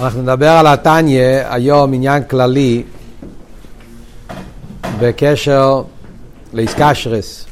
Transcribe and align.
אנחנו 0.00 0.22
נדבר 0.22 0.48
על 0.48 0.66
התניא 0.66 1.22
היום 1.48 1.94
עניין 1.94 2.24
כללי 2.24 2.82
בקשר 5.00 5.82
לאיסקשרס. 6.52 7.46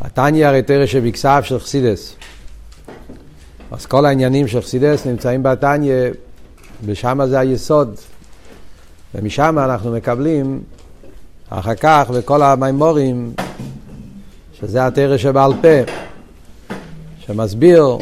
התניא 0.00 0.46
הרי 0.46 0.62
תרא 0.62 0.86
שבכסף 0.86 1.40
של 1.44 1.58
חסידס. 1.58 2.14
אז 3.70 3.86
כל 3.86 4.06
העניינים 4.06 4.48
של 4.48 4.60
חסידס 4.60 5.06
נמצאים 5.06 5.42
בתניא, 5.42 5.94
ושם 6.84 7.20
זה 7.26 7.38
היסוד. 7.38 7.94
ומשם 9.14 9.58
אנחנו 9.58 9.92
מקבלים 9.92 10.62
אחר 11.48 11.74
כך 11.74 12.10
בכל 12.14 12.42
המימורים, 12.42 13.32
שזה 14.60 14.86
התרא 14.86 15.16
שבעל 15.16 15.52
פה, 15.62 15.92
שמסביר 17.18 17.98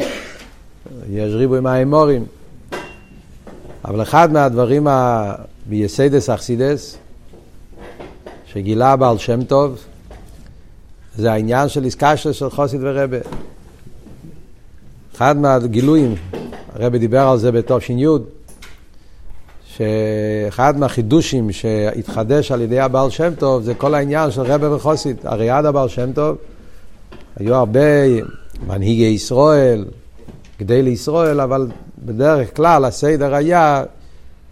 יש 1.09 1.33
ריבוי 1.33 1.59
מהאמורים. 1.59 2.25
אבל 3.85 4.01
אחד 4.01 4.31
מהדברים 4.31 4.87
ה... 4.87 5.33
ביסיידס 5.69 6.29
אכסידס, 6.29 6.97
שגילה 8.45 8.95
בעל 8.95 9.17
שם 9.17 9.43
טוב, 9.43 9.77
זה 11.15 11.31
העניין 11.31 11.69
של 11.69 11.83
איסקשרס 11.83 12.35
של 12.35 12.49
חוסיד 12.49 12.79
ורבה. 12.83 13.17
אחד 15.15 15.37
מהגילויים, 15.37 16.15
הרבי 16.73 16.99
דיבר 16.99 17.27
על 17.27 17.37
זה 17.37 17.51
בתש"י, 17.51 18.05
שאחד 19.65 20.79
מהחידושים 20.79 21.51
שהתחדש 21.51 22.51
על 22.51 22.61
ידי 22.61 22.79
הבעל 22.79 23.09
שם 23.09 23.33
טוב 23.39 23.63
זה 23.63 23.73
כל 23.73 23.95
העניין 23.95 24.31
של 24.31 24.41
רבה 24.41 24.75
וחוסיד. 24.75 25.17
הרי 25.23 25.49
עד 25.49 25.65
הבעל 25.65 25.87
שם 25.87 26.13
טוב 26.13 26.37
היו 27.35 27.55
הרבה 27.55 27.79
מנהיגי 28.67 29.03
ישראל, 29.03 29.85
כדי 30.59 30.81
לישראל, 30.81 31.41
אבל 31.41 31.67
בדרך 32.05 32.55
כלל 32.55 32.85
הסדר 32.85 33.35
היה, 33.35 33.83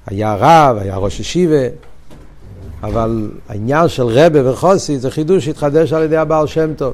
היה 0.06 0.36
רב, 0.36 0.78
היה 0.78 0.98
ראש 0.98 1.20
ישיבה, 1.20 1.68
אבל 2.84 3.32
העניין 3.50 3.88
של 3.88 4.04
רבה 4.04 4.52
וחוסי 4.52 5.00
זה 5.00 5.12
חידוש 5.12 5.46
שהתחדש 5.46 5.94
על 5.94 6.04
ידי 6.04 6.18
הבעל 6.18 6.48
שם 6.48 6.74
טוב. 6.74 6.94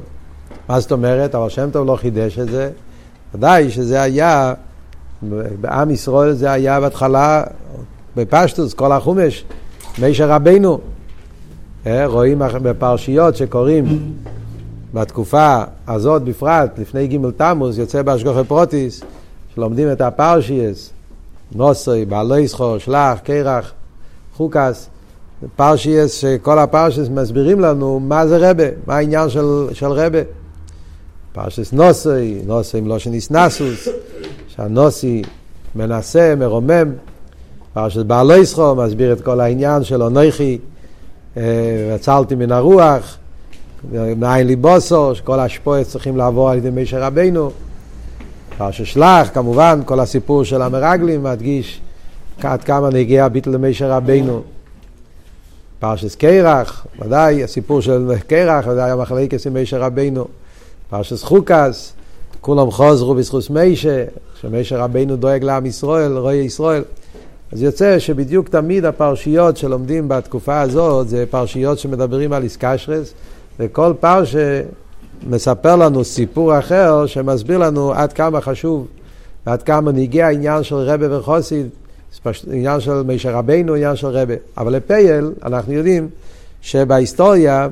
מה 0.69 0.79
זאת 0.79 0.91
אומרת? 0.91 1.35
הבעל 1.35 1.49
שם 1.49 1.69
טוב 1.71 1.87
לא 1.87 1.95
חידש 1.95 2.39
את 2.39 2.49
זה, 2.49 2.69
ודאי 3.35 3.69
שזה 3.69 4.01
היה, 4.01 4.53
בעם 5.61 5.89
ישראל 5.89 6.33
זה 6.33 6.51
היה 6.51 6.79
בהתחלה, 6.79 7.43
בפשטוס, 8.15 8.73
כל 8.73 8.91
החומש, 8.91 9.45
מישר 9.99 10.29
רבנו. 10.29 10.79
אה, 11.87 12.05
רואים 12.05 12.39
בפרשיות 12.39 13.35
שקוראים 13.35 14.13
בתקופה 14.93 15.63
הזאת 15.87 16.21
בפרט, 16.21 16.79
לפני 16.79 17.07
ג' 17.07 17.29
תמוז, 17.37 17.79
יוצא 17.79 18.01
בהשגחה 18.01 18.43
פרטית, 18.47 19.01
שלומדים 19.55 19.91
את 19.91 20.01
הפרשיות, 20.01 20.89
נשא, 21.55 22.05
בהעלותך, 22.05 22.77
שלח, 22.77 23.19
קרח, 23.23 23.71
חוקת, 24.35 24.89
פרשיות, 25.55 26.13
שכל 26.13 26.59
הפרשיות 26.59 27.09
מסבירים 27.09 27.59
לנו 27.59 27.99
מה 27.99 28.27
זה 28.27 28.49
רבי, 28.49 28.63
מה 28.87 28.95
העניין 28.95 29.29
של, 29.29 29.67
של 29.73 29.91
רבי. 29.91 30.19
פרשת 31.31 31.73
נשא, 31.73 32.41
נשא 32.45 32.79
מלשון 32.79 33.13
התנשאות, 33.13 33.87
שהנשיא 34.47 35.21
מנשא, 35.75 36.33
מרומם. 36.37 36.91
פרשייס 37.73 38.03
בעלי 38.03 38.45
סחור 38.45 38.85
מסביר 38.85 39.13
את 39.13 39.21
כל 39.21 39.39
העניין 39.39 39.83
של 39.83 40.03
אונכי, 40.03 40.57
הצלתי 41.95 42.35
מן 42.35 42.51
הרוח. 42.51 43.17
מאין 43.91 44.47
ליבוסו, 44.47 45.15
שכל 45.15 45.39
השפועות 45.39 45.87
צריכים 45.87 46.17
לעבור 46.17 46.49
על 46.49 46.57
ידי 46.57 46.69
מישר 46.69 47.03
רבינו. 47.03 47.51
פרשת 48.57 48.85
שלח, 48.85 49.29
כמובן, 49.33 49.81
כל 49.85 49.99
הסיפור 49.99 50.43
של 50.43 50.61
המרגלים 50.61 51.23
מדגיש 51.23 51.81
עד 52.43 52.63
כמה 52.63 52.89
נגיע 52.89 53.27
ביטל 53.27 53.49
למישר 53.49 53.91
רבינו. 53.91 54.41
פרשת 55.79 56.15
קרח, 56.15 56.85
ודאי, 56.99 57.43
הסיפור 57.43 57.81
של 57.81 58.11
קרח, 58.27 58.67
ודאי 58.67 58.91
המחלקת 58.91 59.45
עם 59.45 59.53
מישר 59.53 59.81
רבינו. 59.81 60.27
פרשת 60.89 61.23
חוקס, 61.23 61.93
כולם 62.41 62.71
חוזרו 62.71 63.15
בזכות 63.15 63.49
מישר, 63.49 64.03
שמישר 64.41 64.79
רבינו 64.79 65.15
דואג 65.15 65.43
לעם 65.43 65.65
ישראל, 65.65 66.17
רואי 66.17 66.35
ישראל. 66.35 66.83
אז 67.51 67.61
יוצא 67.61 67.99
שבדיוק 67.99 68.49
תמיד 68.49 68.85
הפרשיות 68.85 69.57
שלומדים 69.57 70.07
בתקופה 70.07 70.61
הזאת 70.61 71.07
זה 71.07 71.25
פרשיות 71.29 71.79
שמדברים 71.79 72.33
על 72.33 72.43
איסקשרס, 72.43 73.13
וכל 73.59 73.93
פרשה 73.99 74.61
מספר 75.27 75.75
לנו 75.75 76.03
סיפור 76.03 76.59
אחר 76.59 77.05
שמסביר 77.05 77.57
לנו 77.57 77.93
עד 77.93 78.13
כמה 78.13 78.41
חשוב 78.41 78.87
ועד 79.45 79.63
כמה 79.63 79.91
נגיע 79.91 80.27
העניין 80.27 80.63
של 80.63 80.75
רבה 80.75 81.17
וחוסיד, 81.17 81.67
עניין 82.51 82.79
של 82.79 83.03
מישר 83.03 83.35
רבינו, 83.35 83.75
עניין 83.75 83.95
של 83.95 84.07
רבה. 84.07 84.33
אבל 84.57 84.75
לפייל, 84.75 85.31
אנחנו 85.43 85.73
יודעים 85.73 86.07
שבהיסטוריה 86.61 87.67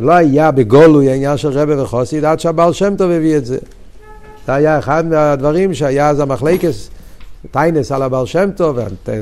לא 0.00 0.12
היה 0.12 0.50
בגולוי 0.50 1.10
העניין 1.10 1.36
של 1.36 1.48
רבה 1.48 1.82
וחוסיד 1.82 2.24
עד 2.24 2.40
שהבעל 2.40 2.72
שם 2.72 2.96
טוב 2.96 3.10
הביא 3.10 3.36
את 3.36 3.46
זה. 3.46 3.58
זה 4.46 4.54
היה 4.54 4.78
אחד 4.78 5.06
מהדברים 5.06 5.74
שהיה 5.74 6.08
אז 6.08 6.20
המחלקס, 6.20 6.90
טיינס 7.50 7.92
על 7.92 8.02
הבעל 8.02 8.26
שם 8.26 8.50
טוב, 8.56 8.78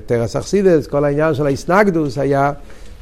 תרס 0.07 0.37
אכסידס, 0.37 0.87
כל 0.87 1.05
העניין 1.05 1.35
של 1.35 1.47
האיסנגדוס 1.47 2.19
היה 2.19 2.53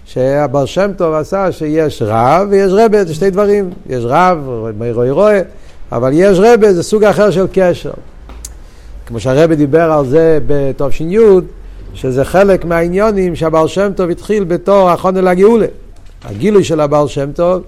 שהבר 0.04 0.64
שם 0.64 0.90
טוב 0.96 1.14
עשה 1.14 1.52
שיש 1.52 2.02
רב 2.06 2.46
ויש 2.50 2.72
רבה, 2.72 3.04
זה 3.04 3.14
שתי 3.14 3.30
דברים. 3.30 3.70
יש 3.86 4.04
רב, 4.06 4.38
רואי 4.94 5.10
רואה, 5.10 5.40
אבל 5.92 6.10
יש 6.14 6.38
רבה, 6.38 6.72
זה 6.72 6.82
סוג 6.82 7.04
אחר 7.04 7.30
של 7.30 7.46
קשר. 7.52 7.90
כמו 9.06 9.20
שהרבה 9.20 9.54
דיבר 9.54 9.92
על 9.92 10.06
זה 10.06 10.38
בתש"י, 10.46 11.16
שזה 11.94 12.24
חלק 12.24 12.64
מהעניונים 12.64 13.36
שהבר 13.36 13.66
שם 13.66 13.92
טוב 13.96 14.10
התחיל 14.10 14.44
בתור 14.44 14.90
החונן 14.90 15.24
לגאולה. 15.24 15.66
הגילוי 16.24 16.64
של 16.64 16.80
הבר 16.80 17.06
שם 17.06 17.32
טוב 17.32 17.62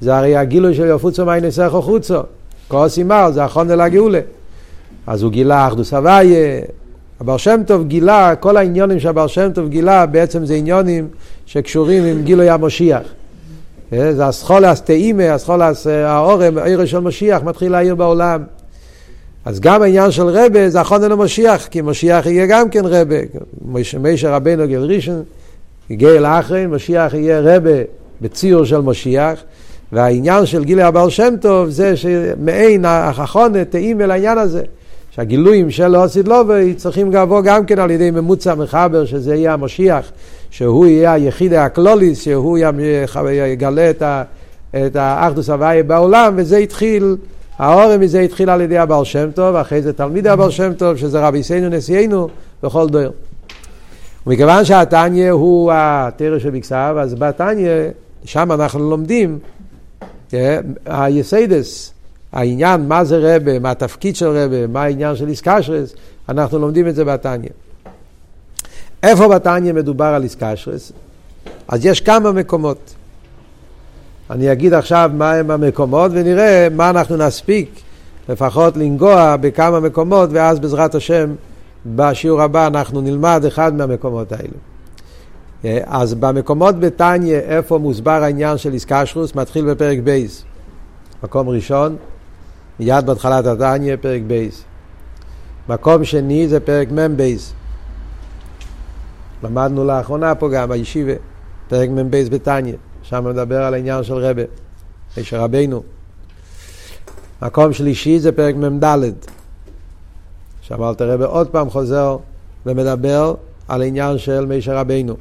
זה 0.00 0.16
הרי 0.16 0.36
הגילוי 0.36 0.74
של 0.74 0.86
יפוצו 0.94 1.26
מי 1.26 1.40
נסחו 1.40 1.82
חוצו. 1.82 2.20
כוס 2.68 2.98
אימר 2.98 3.30
זה 3.30 3.44
החונן 3.44 3.78
לגאולה. 3.78 4.20
אז 5.06 5.22
הוא 5.22 5.32
גילה 5.32 5.68
אחדוס 5.68 5.94
הוויה, 5.94 6.60
הבר 7.20 7.36
שם 7.36 7.60
טוב 7.66 7.86
גילה, 7.86 8.34
כל 8.36 8.56
העניונים 8.56 9.00
שהבר 9.00 9.26
שם 9.26 9.50
טוב 9.54 9.68
גילה 9.68 10.06
בעצם 10.06 10.46
זה 10.46 10.54
עניונים 10.54 11.08
שקשורים 11.46 12.04
עם 12.04 12.22
גילוי 12.22 12.50
המשיח. 12.50 13.02
אה, 13.92 14.14
זה 14.14 14.28
אסכולס 14.28 14.82
תאימה, 14.82 15.36
אסכולס 15.36 15.86
אה, 15.86 16.10
האורם, 16.10 16.58
העיר 16.58 16.84
של 16.84 16.98
משיח 16.98 17.42
מתחיל 17.42 17.72
להעיר 17.72 17.94
בעולם. 17.94 18.42
אז 19.44 19.60
גם 19.60 19.82
העניין 19.82 20.10
של 20.10 20.26
רבה 20.26 20.70
זה 20.70 20.80
החונן 20.80 21.10
למשיח, 21.10 21.66
כי 21.66 21.80
משיח 21.80 22.26
יהיה 22.26 22.46
גם 22.46 22.70
כן 22.70 22.84
רבה. 22.84 23.16
מישר 24.00 24.34
רבנו 24.34 24.66
גיל 24.66 24.80
ראשון, 24.80 25.22
גאל 25.92 26.26
אחרין, 26.26 26.70
משיח 26.70 27.14
יהיה 27.14 27.40
רבה 27.40 27.82
בציור 28.20 28.64
של 28.64 28.80
משיח. 28.80 29.42
והעניין 29.92 30.46
של 30.46 30.64
גילי 30.64 30.82
הבעל 30.82 31.10
שם 31.10 31.34
טוב 31.40 31.68
זה 31.68 31.96
שמעין 31.96 32.84
החונת 32.84 33.70
תאים 33.70 34.00
אל 34.00 34.10
העניין 34.10 34.38
הזה. 34.38 34.62
שהגילויים 35.18 35.70
של 35.70 35.96
אוסיד 35.96 36.28
לובי 36.28 36.74
צריכים 36.74 37.12
לבוא 37.12 37.42
גם 37.42 37.66
כן 37.66 37.78
על 37.78 37.90
ידי 37.90 38.10
ממוצע 38.10 38.54
מחבר, 38.54 39.04
שזה 39.04 39.34
יהיה 39.34 39.52
המשיח, 39.52 40.10
שהוא 40.50 40.86
יהיה 40.86 41.12
היחיד 41.12 41.54
הקלוליס, 41.54 42.22
שהוא 42.22 42.58
יגלה 43.52 43.90
את 44.86 44.96
האחדוס 44.96 45.50
הוויה 45.50 45.82
בעולם, 45.82 46.34
וזה 46.36 46.56
התחיל, 46.56 47.16
האורם 47.58 48.00
מזה 48.00 48.20
התחיל 48.20 48.50
על 48.50 48.60
ידי 48.60 48.78
הבעל 48.78 49.04
שם 49.04 49.30
טוב, 49.34 49.56
אחרי 49.56 49.82
זה 49.82 49.92
תלמיד 49.92 50.26
הבעל 50.26 50.50
שם 50.50 50.72
טוב, 50.72 50.96
שזה 50.96 51.26
רבי 51.26 51.42
סיינו 51.42 51.68
נשיאנו 51.68 52.28
בכל 52.62 52.88
דור. 52.88 53.12
ומכיוון 54.26 54.64
שהתניא 54.64 55.30
הוא 55.30 55.72
התרא 55.74 56.38
שבכסף, 56.38 56.92
אז 57.00 57.14
בתניא, 57.14 57.70
שם 58.24 58.52
אנחנו 58.52 58.90
לומדים 58.90 59.38
אה, 60.34 60.58
היסיידס. 60.86 61.97
העניין 62.32 62.88
מה 62.88 63.04
זה 63.04 63.36
רבה, 63.36 63.58
מה 63.58 63.70
התפקיד 63.70 64.16
של 64.16 64.26
רבה, 64.26 64.66
מה 64.66 64.82
העניין 64.82 65.16
של 65.16 65.28
איסקשרס, 65.28 65.94
אנחנו 66.28 66.58
לומדים 66.58 66.88
את 66.88 66.94
זה 66.94 67.04
בתניא. 67.04 67.48
איפה 69.02 69.28
בתניא 69.28 69.72
מדובר 69.72 70.04
על 70.04 70.22
איסקשרס? 70.22 70.92
אז 71.68 71.86
יש 71.86 72.00
כמה 72.00 72.32
מקומות. 72.32 72.94
אני 74.30 74.52
אגיד 74.52 74.74
עכשיו 74.74 75.10
מהם 75.14 75.50
המקומות 75.50 76.10
ונראה 76.14 76.68
מה 76.76 76.90
אנחנו 76.90 77.16
נספיק 77.16 77.80
לפחות 78.28 78.76
לנגוע 78.76 79.36
בכמה 79.36 79.80
מקומות 79.80 80.30
ואז 80.32 80.60
בעזרת 80.60 80.94
השם 80.94 81.34
בשיעור 81.86 82.42
הבא 82.42 82.66
אנחנו 82.66 83.00
נלמד 83.00 83.44
אחד 83.48 83.74
מהמקומות 83.74 84.32
האלה. 84.32 84.58
אז 85.84 86.14
במקומות 86.14 86.80
בתניא 86.80 87.36
איפה 87.36 87.78
מוסבר 87.78 88.10
העניין 88.22 88.58
של 88.58 88.72
התקשרות 88.72 89.34
מתחיל 89.34 89.70
בפרק 89.70 89.98
ב'. 90.04 90.44
מקום 91.22 91.48
ראשון, 91.48 91.96
מיד 92.80 93.06
בהתחלת 93.06 93.46
התניא, 93.46 93.96
פרק 94.00 94.22
ב'. 94.26 94.64
מקום 95.68 96.04
שני 96.04 96.48
זה 96.48 96.60
פרק 96.60 96.88
מ"ב. 96.90 97.52
למדנו 99.42 99.84
לאחרונה 99.84 100.34
פה 100.34 100.48
גם 100.48 100.68
בישיבה, 100.68 101.12
פרק 101.68 101.88
מ"ב 101.90 102.28
בתניא, 102.28 102.74
שם 103.02 103.24
מדבר 103.24 103.62
על 103.62 103.74
העניין 103.74 104.04
של 104.04 104.14
רבי, 104.14 104.42
איש 105.16 105.34
רבנו. 105.34 105.82
מקום 107.42 107.72
שלישי 107.72 108.18
זה 108.18 108.32
פרק 108.32 108.54
מ"ד, 108.54 108.84
אלתר 110.72 111.10
רבי 111.10 111.24
עוד 111.24 111.48
פעם 111.48 111.70
חוזר 111.70 112.16
ומדבר 112.66 113.34
על 113.68 113.82
העניין 113.82 114.18
של 114.18 114.46
מישר 114.46 114.76
רבינו. 114.76 115.16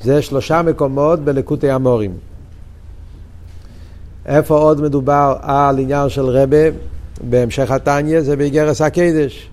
זה 0.00 0.22
שלושה 0.22 0.62
מקומות 0.62 1.20
בלקוטי 1.20 1.70
המורים. 1.70 2.16
איפה 4.26 4.58
עוד 4.58 4.80
מדובר 4.80 5.36
על 5.42 5.78
עניין 5.78 6.08
של 6.08 6.24
רבה 6.24 6.78
בהמשך 7.20 7.70
התניא 7.70 8.20
זה 8.20 8.36
באיגרס 8.36 8.80
הקדש. 8.80 9.50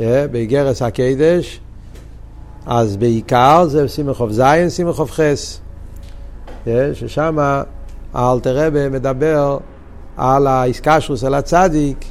אה, 0.00 0.26
באיגרס 0.30 0.82
הקדש, 0.82 1.60
אז 2.66 2.96
בעיקר 2.96 3.64
זה 3.66 3.88
סימכוב 3.88 4.32
זין, 4.32 4.68
סימכוב 4.68 5.10
חס. 5.10 5.60
אה, 6.66 6.90
ששם 6.94 7.38
האלתר 8.14 8.66
רבה 8.66 8.88
מדבר 8.88 9.58
על 10.16 10.46
האיסקשרוס, 10.46 11.24
על 11.24 11.34
הצדיק, 11.34 12.04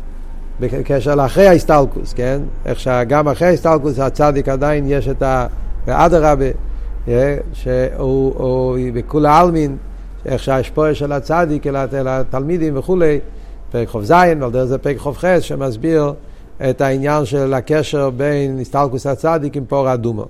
בקשר 0.59 1.15
לאחרי 1.15 1.48
ההסתלקוס, 1.48 2.13
כן? 2.13 2.42
איך 2.65 2.80
שגם 2.80 3.27
אחרי 3.27 3.48
ההסתלקוס 3.48 4.00
הצדיק 4.00 4.50
עדיין 4.50 4.86
יש 4.88 5.07
את 5.07 5.21
ה... 5.21 5.48
ואדרבה, 5.88 6.45
אה, 7.07 7.38
שהוא 7.53 8.77
בכול 8.94 9.25
העלמין, 9.25 9.77
איך 10.25 10.44
שההשפועה 10.44 10.95
של 10.95 11.12
הצדיק 11.12 11.68
אל 11.68 12.07
התלמידים 12.07 12.77
וכולי, 12.77 13.19
פרק 13.71 13.89
זין, 14.01 14.44
ועל 14.44 14.51
דרך 14.51 14.63
זה 14.63 14.77
פרק 14.77 14.97
חס, 14.97 15.41
שמסביר 15.41 16.13
את 16.69 16.81
העניין 16.81 17.25
של 17.25 17.53
הקשר 17.53 18.09
בין 18.09 18.59
הסתלקוס 18.59 19.07
הצדיק 19.07 19.57
עם 19.57 19.65
פור 19.65 19.94
אדומו. 19.94 20.25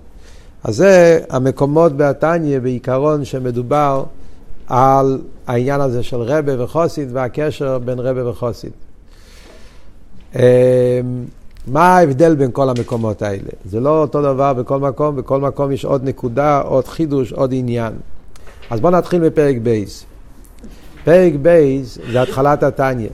אז 0.63 0.75
זה 0.75 1.19
המקומות 1.29 1.97
בתניא 1.97 2.59
בעיקרון 2.59 3.25
שמדובר 3.25 4.03
על 4.67 5.21
העניין 5.47 5.81
הזה 5.81 6.03
של 6.03 6.17
רבי 6.17 6.63
וחסיד 6.63 7.09
והקשר 7.11 7.79
בין 7.79 7.99
רבי 7.99 8.29
וחסיד. 8.29 8.73
אמ, 10.35 10.41
מה 11.67 11.97
ההבדל 11.97 12.35
בין 12.35 12.51
כל 12.51 12.69
המקומות 12.69 13.21
האלה? 13.21 13.49
זה 13.65 13.79
לא 13.79 14.01
אותו 14.01 14.21
דבר 14.21 14.53
בכל 14.53 14.79
מקום, 14.79 15.15
בכל 15.15 15.41
מקום 15.41 15.71
יש 15.71 15.85
עוד 15.85 16.03
נקודה, 16.03 16.61
עוד 16.61 16.87
חידוש, 16.87 17.33
עוד 17.33 17.53
עניין. 17.53 17.93
אז 18.71 18.79
בואו 18.79 18.93
נתחיל 18.93 19.29
בפרק 19.29 19.55
ב'. 19.63 20.05
פרק 21.03 21.33
ב' 21.41 21.97
זה 22.11 22.21
התחלת 22.21 22.63
התניא. 22.63 23.09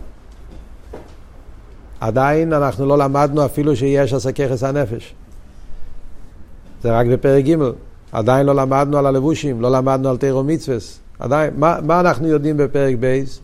עדיין 1.99 2.53
אנחנו 2.53 2.85
לא 2.85 2.97
למדנו 2.97 3.45
אפילו 3.45 3.75
שיש 3.75 4.13
כוחות 4.51 4.63
הנפש. 4.63 5.13
זה 6.83 6.91
רק 6.91 7.07
בפרק 7.07 7.45
ג', 7.45 7.55
עדיין 8.11 8.45
לא 8.45 8.55
למדנו 8.55 8.97
על 8.97 9.05
הלבושים, 9.05 9.61
לא 9.61 9.71
למדנו 9.71 10.09
על 10.09 10.17
תורה 10.17 10.43
ומצוות. 10.43 10.99
עדיין, 11.19 11.53
מה, 11.57 11.77
מה 11.83 11.99
אנחנו 11.99 12.27
יודעים 12.27 12.57
בפרק 12.57 12.95
ב'? 12.95 13.39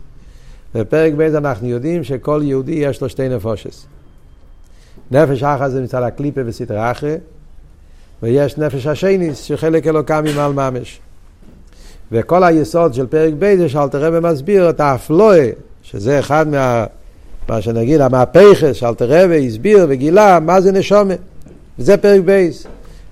בפרק 0.74 1.12
ב' 1.14 1.34
אנחנו 1.34 1.68
יודעים 1.68 2.04
שכל 2.04 2.40
יהודי 2.44 2.72
יש 2.72 3.00
לו 3.00 3.08
שתי 3.08 3.28
נפשות. 3.28 3.86
נפש 5.10 5.42
אחת 5.42 5.70
זה 5.70 5.82
מצד 5.82 6.02
הקליפה 6.02 6.40
וסטרא 6.46 6.90
אחרא, 6.90 7.16
ויש 8.22 8.58
נפש 8.58 8.86
השנית 8.86 9.38
שחלק 9.38 9.86
אלוקה 9.86 10.24
ממעל 10.24 10.52
ממש. 10.52 11.00
וכל 12.12 12.44
היסוד 12.44 12.94
של 12.94 13.06
פרק 13.06 13.32
ב' 13.38 13.56
זה 13.58 13.68
שאלטר 13.68 14.04
רבי 14.04 14.28
מסביר 14.28 14.70
את 14.70 14.80
הפלא, 14.80 15.50
שזה 15.82 16.18
אחד 16.18 16.48
מה... 16.48 16.84
מה 17.48 17.62
שנגיד 17.62 18.00
המהפכס 18.00 18.72
שאלתר 18.72 19.06
רבי 19.08 19.46
הסביר 19.46 19.86
וגילה 19.88 20.40
מה 20.40 20.60
זה 20.60 20.72
נשומה. 20.72 21.14
וזה 21.78 21.96
פרק 21.96 22.20
בייס. 22.20 22.66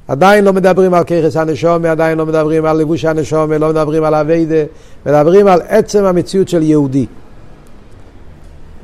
עדיין 0.09 0.45
לא 0.45 0.53
מדברים 0.53 0.95
על 0.95 1.05
ככס 1.05 1.37
הנשומה, 1.37 1.91
עדיין 1.91 2.19
לא 2.19 2.27
מדברים 2.27 2.65
על 2.65 2.77
לבוש 2.77 3.05
הנשומה, 3.05 3.59
לא 3.59 3.69
מדברים 3.69 4.05
על 4.05 4.15
אביידה, 4.15 4.65
מדברים 5.07 5.47
על 5.47 5.61
עצם 5.69 6.05
המציאות 6.05 6.49
של 6.49 6.63
יהודי. 6.63 7.07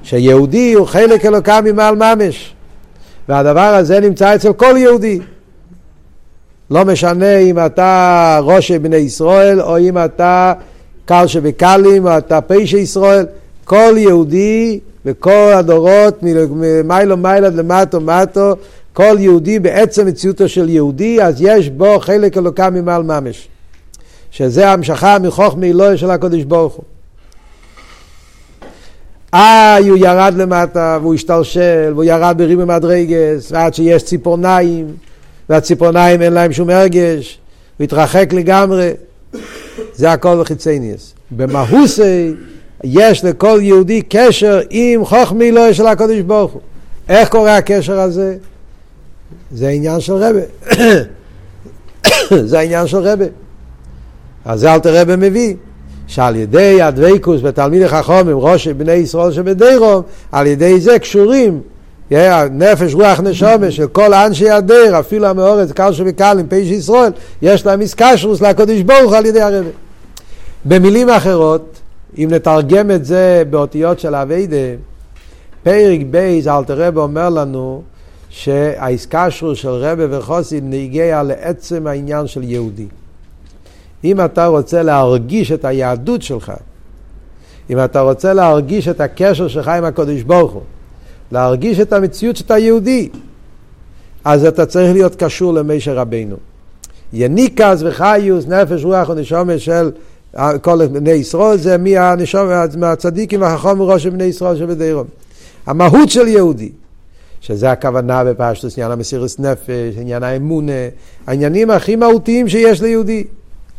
שיהודי 0.02 0.72
הוא 0.72 0.87
חלק 0.87 1.25
אלוקם 1.25 1.64
ממעל 1.64 1.96
ממש. 1.96 2.55
והדבר 3.28 3.60
הזה 3.60 4.00
נמצא 4.00 4.34
אצל 4.34 4.52
כל 4.52 4.75
יהודי. 4.76 5.20
לא 6.70 6.85
משנה 6.85 7.38
אם 7.38 7.59
אתה 7.67 8.41
ראש 8.43 8.70
בני 8.70 8.97
ישראל, 8.97 9.61
או 9.61 9.79
אם 9.79 9.99
אתה 9.99 10.53
קל 11.05 11.26
שבקלים, 11.26 12.06
או 12.06 12.19
אתה 12.19 12.41
פשע 12.41 12.79
ישראל, 12.79 13.26
כל 13.65 13.94
יהודי 13.97 14.81
וכל 15.05 15.53
הדורות, 15.55 16.23
ממיילו 16.23 17.17
מיילד 17.17 17.55
למטו 17.55 18.00
מטו, 18.00 18.56
כל 18.93 19.17
יהודי 19.19 19.59
בעצם 19.59 20.06
מציאותו 20.06 20.49
של 20.49 20.69
יהודי, 20.69 21.23
אז 21.23 21.37
יש 21.41 21.69
בו 21.69 21.99
חלק 22.00 22.37
אלוקה 22.37 22.70
ממעל 22.70 23.03
ממש. 23.03 23.49
שזה 24.31 24.70
המשכה 24.70 25.19
מחוכמי 25.19 25.70
אלוהי 25.70 25.99
של 25.99 26.11
הקדוש 26.11 26.44
ברוך 26.44 26.75
הוא. 26.75 26.85
איי, 29.32 29.88
הוא 29.88 29.99
ירד 29.99 30.35
למטה, 30.37 30.99
והוא 31.03 31.15
השתלשל, 31.15 31.91
והוא 31.93 32.05
ירד 32.05 32.35
בריבי 32.38 32.65
מדרגס, 32.65 33.53
ועד 33.53 33.75
שיש 33.75 34.05
ציפורניים, 34.05 34.87
והציפורניים 35.48 36.22
אין 36.22 36.32
להם 36.32 36.52
שום 36.52 36.70
הרגש, 36.70 37.38
הוא 37.76 37.84
התרחק 37.84 38.32
לגמרי. 38.32 38.90
זה 39.94 40.12
הכל 40.12 40.40
בחיצניאס. 40.40 41.14
במהוסי 41.30 42.34
יש 42.84 43.24
לכל 43.24 43.58
יהודי 43.62 44.02
קשר 44.08 44.60
עם 44.70 45.04
חוכמי 45.04 45.48
אלוהי 45.48 45.74
של 45.74 45.86
הקדוש 45.86 46.20
ברוך 46.20 46.52
הוא. 46.52 46.60
איך 47.08 47.28
קורה 47.28 47.56
הקשר 47.56 48.00
הזה? 48.00 48.36
זה 49.52 49.68
עניין 49.68 50.00
של 50.00 50.12
רבה. 50.12 50.40
זה 52.50 52.58
העניין 52.58 52.86
של 52.86 52.96
רבה. 52.96 53.24
אז 54.44 54.60
זה 54.60 54.74
אלתר 54.74 55.00
רבה 55.00 55.16
מביא. 55.16 55.54
שעל 56.08 56.36
ידי 56.36 56.82
הדבקוס 56.82 57.40
בתלמידי 57.40 57.88
חכומים, 57.88 58.38
ראש 58.38 58.68
בני 58.68 58.92
ישראל 58.92 59.32
שבדירום, 59.32 60.02
על 60.32 60.46
ידי 60.46 60.80
זה 60.80 60.98
קשורים 60.98 61.60
נפש, 62.50 62.94
רוח, 62.94 63.20
נשומה 63.20 63.70
של 63.70 63.87
כל 63.87 64.14
אנשי 64.14 64.50
הדר, 64.50 65.00
אפילו 65.00 65.26
המאורץ, 65.26 65.72
קל 65.72 65.93
שבקל 65.93 66.37
עם 66.40 66.46
פשע 66.49 66.75
ישראל, 66.75 67.12
יש 67.43 67.66
להם 67.66 67.81
איסקשרוס 67.81 68.40
לקודש 68.40 68.81
ברוך 68.81 69.12
על 69.12 69.26
ידי 69.26 69.40
הרבי. 69.40 69.69
במילים 70.64 71.08
אחרות, 71.08 71.81
אם 72.19 72.28
נתרגם 72.31 72.90
את 72.90 73.05
זה 73.05 73.43
באותיות 73.50 74.00
של 74.00 74.14
אביידה, 74.14 74.56
פרק 75.62 76.00
בייז, 76.10 76.49
אלתר 76.49 76.87
רבי 76.87 76.99
אומר 76.99 77.28
לנו 77.28 77.82
שהאיסקשרוס 78.31 79.58
של 79.58 79.69
רבי 79.69 80.05
וחוסי 80.10 80.60
נגיע 80.62 81.22
לעצם 81.22 81.87
העניין 81.87 82.26
של 82.26 82.43
יהודי. 82.43 82.87
אם 84.05 84.25
אתה 84.25 84.46
רוצה 84.46 84.82
להרגיש 84.82 85.52
את 85.52 85.64
היהדות 85.64 86.22
שלך, 86.22 86.52
אם 87.70 87.84
אתה 87.84 88.00
רוצה 88.00 88.32
להרגיש 88.32 88.88
את 88.88 89.00
הקשר 89.00 89.49
שלך 89.49 89.69
עם 89.69 89.84
הקדוש 89.84 90.22
ברוך 90.22 90.52
הוא, 90.52 90.62
להרגיש 91.32 91.80
את 91.80 91.92
המציאות 91.92 92.36
שאתה 92.36 92.58
יהודי, 92.58 93.08
אז 94.24 94.44
אתה 94.44 94.67
צריך 94.67 94.93
להיות 94.93 95.14
קשור 95.14 95.55
למישר 95.55 95.98
רבינו. 95.98 96.36
יניקס 97.12 97.82
וחיוס, 97.82 98.46
נפש, 98.46 98.84
רוח 98.84 99.08
ונשומת 99.08 99.60
של 99.60 99.91
כל 100.62 100.86
בני 100.86 101.10
ישראל, 101.10 101.58
זה 101.58 101.79
מהנשומת, 101.79 102.76
מהצדיקים 102.76 103.41
והחכום 103.41 103.81
וראש 103.81 104.06
בני 104.06 104.24
ישראל 104.24 104.56
שבדירום. 104.56 105.06
המהות 105.67 106.10
של 106.10 106.29
יהודי, 106.29 106.70
שזה 107.41 107.70
הכוונה 107.70 108.24
בפשטוס, 108.24 108.79
עניין 108.79 108.93
המסירות 108.93 109.41
נפש, 109.41 109.96
עניין 110.00 110.22
האמונה, 110.22 110.72
העניינים 111.26 111.70
הכי 111.70 111.96
מהותיים 111.96 112.48
שיש 112.48 112.82
ליהודי. 112.82 113.24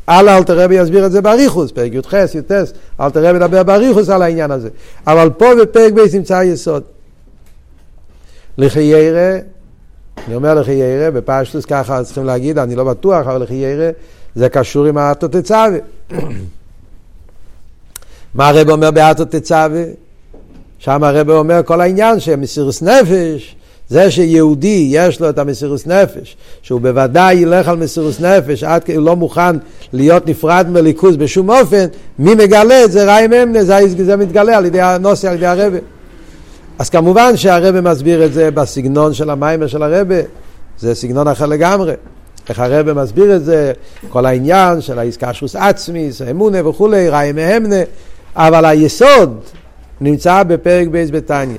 הלאה 0.07 0.37
אלתר 0.37 0.59
רבי 0.59 0.75
יסביר 0.75 1.05
את 1.05 1.11
זה 1.11 1.21
באריכוס, 1.21 1.71
פרק 1.71 1.93
י"ח, 1.93 2.13
י"ט, 2.13 2.51
אלתר 3.01 3.25
רבי 3.25 3.37
ידבר 3.37 3.63
באריכוס 3.63 4.09
על 4.09 4.21
העניין 4.21 4.51
הזה. 4.51 4.69
אבל 5.07 5.29
פה 5.37 5.45
בפרק 5.61 5.93
ב' 5.93 6.15
נמצא 6.15 6.37
היסוד. 6.37 6.83
לחיירה, 8.57 9.37
אני 10.27 10.35
אומר 10.35 10.53
לחיירה, 10.53 11.11
בפשטוס 11.11 11.65
ככה 11.65 12.03
צריכים 12.03 12.25
להגיד, 12.25 12.57
אני 12.57 12.75
לא 12.75 12.83
בטוח, 12.83 13.27
אבל 13.27 13.43
לחיירה 13.43 13.89
זה 14.35 14.49
קשור 14.49 14.85
עם 14.85 14.97
האטו 14.97 15.27
תצווה. 15.27 15.77
מה 18.35 18.47
הרב 18.47 18.69
אומר 18.69 18.91
באטו 18.91 19.25
תצווה? 19.25 19.83
שם 20.79 21.03
הרב 21.03 21.29
אומר 21.29 21.61
כל 21.65 21.81
העניין 21.81 22.19
שמסירוס 22.19 22.81
נפש 22.81 23.55
זה 23.89 24.11
שיהודי 24.11 24.87
יש 24.91 25.19
לו 25.19 25.29
את 25.29 25.37
המסירוס 25.37 25.87
נפש, 25.87 26.37
שהוא 26.61 26.81
בוודאי 26.81 27.35
ילך 27.35 27.67
על 27.67 27.77
מסירוס 27.77 28.19
נפש, 28.19 28.63
עד 28.63 28.83
כי 28.83 28.95
הוא 28.95 29.05
לא 29.05 29.15
מוכן 29.15 29.55
להיות 29.93 30.27
נפרד 30.27 30.67
מליכוז 30.69 31.17
בשום 31.17 31.49
אופן, 31.49 31.85
מי 32.19 32.35
מגלה 32.35 32.83
את 32.83 32.91
זה? 32.91 33.15
ראי 33.15 33.27
ממנה, 33.27 33.63
זה, 33.63 33.79
זה 34.05 34.15
מתגלה 34.15 34.57
על 34.57 34.65
ידי 34.65 34.81
הנוסי, 34.81 35.27
על 35.27 35.35
ידי 35.35 35.45
הרבה. 35.45 35.77
אז 36.79 36.89
כמובן 36.89 37.37
שהרבה 37.37 37.81
מסביר 37.81 38.25
את 38.25 38.33
זה 38.33 38.51
בסגנון 38.51 39.13
של 39.13 39.29
המיימר 39.29 39.67
של 39.67 39.83
הרבה, 39.83 40.15
זה 40.79 40.95
סגנון 40.95 41.27
אחר 41.27 41.45
לגמרי. 41.45 41.93
איך 42.49 42.59
הרבה 42.59 42.93
מסביר 42.93 43.35
את 43.35 43.45
זה, 43.45 43.71
כל 44.09 44.25
העניין 44.25 44.81
של 44.81 44.99
האיסקשוס 44.99 45.55
עצמיס, 45.55 46.21
אמונה 46.21 46.67
וכולי, 46.67 47.09
ראי 47.09 47.31
מהמנה, 47.31 47.75
אבל 48.35 48.65
היסוד 48.65 49.39
נמצא 50.01 50.43
בפרק 50.43 50.87
בייס 50.87 51.09
בתניא. 51.09 51.57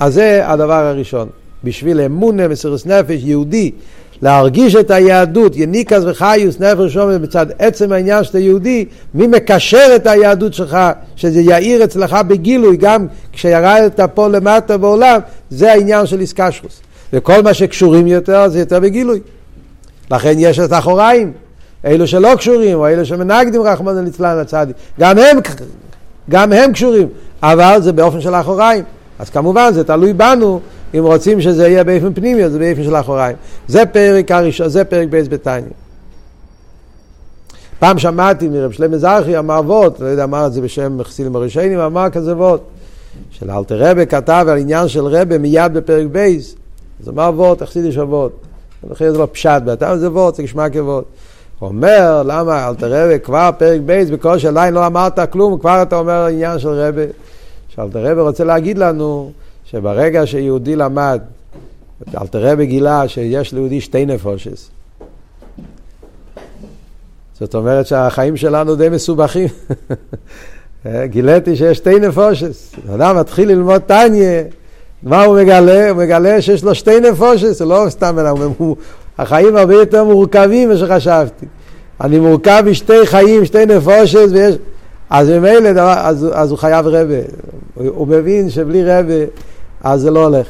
אז 0.00 0.14
זה 0.14 0.48
הדבר 0.48 0.86
הראשון. 0.86 1.28
בשביל 1.64 2.00
אמונה, 2.00 2.48
מסירות 2.48 2.86
נפש, 2.86 3.20
יהודי, 3.22 3.70
להרגיש 4.24 4.76
את 4.76 4.90
היהדות, 4.90 5.56
יניקס 5.56 6.00
וחיוס, 6.06 6.60
נפש 6.60 6.92
שומר, 6.92 7.18
מצד 7.18 7.46
עצם 7.58 7.92
העניין 7.92 8.24
שאתה 8.24 8.38
יהודי, 8.38 8.84
מי 9.14 9.26
מקשר 9.26 9.86
את 9.96 10.06
היהדות 10.06 10.54
שלך, 10.54 10.78
שזה 11.16 11.40
יאיר 11.40 11.84
אצלך 11.84 12.16
בגילוי, 12.28 12.76
גם 12.76 13.06
כשירדת 13.32 14.00
פה 14.14 14.28
למטה 14.28 14.76
בעולם, 14.76 15.20
זה 15.50 15.72
העניין 15.72 16.06
של 16.06 16.20
איסקשרוס. 16.20 16.80
וכל 17.12 17.42
מה 17.42 17.54
שקשורים 17.54 18.06
יותר, 18.06 18.48
זה 18.48 18.58
יותר 18.58 18.80
בגילוי. 18.80 19.20
לכן 20.10 20.34
יש 20.38 20.58
את 20.58 20.72
אחוריים, 20.72 21.32
אלו 21.84 22.06
שלא 22.06 22.34
קשורים, 22.36 22.78
או 22.78 22.88
אלו 22.88 23.04
שמנגדים 23.04 23.62
רחמנא 23.62 24.00
ליצלן 24.00 24.38
הצדיק, 24.38 24.76
גם 25.00 25.18
הם, 25.18 25.38
גם 26.30 26.52
הם 26.52 26.72
קשורים, 26.72 27.08
אבל 27.42 27.78
זה 27.82 27.92
באופן 27.92 28.20
של 28.20 28.34
אחוריים. 28.34 28.84
אז 29.18 29.30
כמובן 29.30 29.70
זה 29.72 29.84
תלוי 29.84 30.12
בנו, 30.12 30.60
אם 30.98 31.04
רוצים 31.04 31.40
שזה 31.40 31.68
יהיה 31.68 31.84
באופן 31.84 32.14
פנימי, 32.14 32.44
אז 32.44 32.52
זה 32.52 32.58
באופן 32.58 32.84
של 32.84 32.96
אחוריים. 32.96 33.36
זה 33.68 33.86
פרק 33.86 34.30
הראשון, 34.30 34.68
זה 34.68 34.84
פרק 34.84 35.08
בייס 35.08 35.28
בתניא. 35.28 35.64
פעם 37.78 37.98
שמעתי 37.98 38.48
מרב 38.48 38.70
שלם 38.70 38.90
מזרחי, 38.90 39.38
אמר 39.38 39.60
ווארט, 39.64 40.00
לא 40.00 40.06
יודע, 40.06 40.24
אמר 40.24 40.46
את 40.46 40.52
זה 40.52 40.60
בשם 40.60 41.02
חסידים 41.02 41.36
הראשונים, 41.36 41.78
אמר 41.78 42.10
כזה 42.10 42.36
ווארט, 42.36 42.60
שאלטר 43.30 43.90
רבי 43.90 44.06
כתב 44.06 44.46
על 44.48 44.58
עניין 44.58 44.88
של 44.88 45.04
רבי 45.04 45.38
מיד 45.38 45.74
בפרק 45.74 46.06
ב', 46.12 46.54
אז 47.02 47.08
אמר 47.08 47.30
ווארט, 47.34 47.62
החסידישע 47.62 48.00
ווארט. 48.00 48.32
לכן 48.90 49.10
זה 49.10 49.18
לא 49.18 49.28
פשט, 49.32 49.62
בינתיים 49.64 49.98
זה 49.98 50.10
ווארט, 50.10 50.34
זה 50.34 50.42
כשמו 50.42 50.70
כווארט. 50.70 51.04
אומר, 51.62 52.22
למה 52.26 52.68
אלטר 52.68 52.86
רבי 52.86 53.18
כבר 53.18 53.50
פרק 53.58 53.80
ב', 53.86 54.10
בקושי 54.10 54.48
עדיין 54.48 54.74
לא 54.74 54.86
אמרת 54.86 55.32
כלום, 55.32 55.58
כבר 55.58 55.82
אתה 55.82 55.96
אומר 55.96 56.26
עניין 56.26 56.58
של 56.58 56.68
רבי. 56.68 57.02
שאלטר 57.68 58.10
רבי 58.10 58.22
רוצה 58.22 58.44
להגיד 58.44 58.78
לנו, 58.78 59.32
שברגע 59.74 60.26
שיהודי 60.26 60.76
למד, 60.76 61.20
אלטר 62.20 62.52
רבי 62.52 62.66
גילה 62.66 63.08
שיש 63.08 63.52
ליהודי 63.52 63.80
שתי 63.80 64.06
נפשות. 64.06 64.70
זאת 67.40 67.54
אומרת 67.54 67.86
שהחיים 67.86 68.36
שלנו 68.36 68.76
די 68.76 68.88
מסובכים. 68.88 69.48
גיליתי 71.04 71.56
שיש 71.56 71.78
שתי 71.78 72.00
נפושס. 72.00 72.72
אדם 72.94 73.16
מתחיל 73.16 73.48
ללמוד 73.48 73.80
טניה, 73.80 74.42
מה 75.02 75.24
הוא 75.24 75.40
מגלה? 75.40 75.90
הוא 75.90 75.98
מגלה 75.98 76.42
שיש 76.42 76.64
לו 76.64 76.74
שתי 76.74 77.00
נפושס, 77.00 77.58
זה 77.58 77.64
לא 77.64 77.86
סתם 77.88 78.18
אדם, 78.18 78.34
החיים 79.18 79.56
הרבה 79.56 79.74
יותר 79.74 80.04
מורכבים 80.04 80.68
ממה 80.68 80.78
שחשבתי. 80.78 81.46
אני 82.00 82.18
מורכב 82.18 82.62
משתי 82.66 83.06
חיים, 83.06 83.44
שתי 83.44 83.66
נפושס, 83.66 84.28
ויש... 84.30 84.56
אז 85.10 85.28
ממילא, 85.28 85.80
אז, 85.80 86.26
אז 86.32 86.50
הוא 86.50 86.58
חייב 86.58 86.86
רבה. 86.86 87.20
הוא, 87.74 87.86
הוא 87.94 88.08
מבין 88.08 88.50
שבלי 88.50 88.84
רבה 88.84 89.24
אז 89.84 90.00
זה 90.00 90.10
לא 90.10 90.24
הולך. 90.24 90.46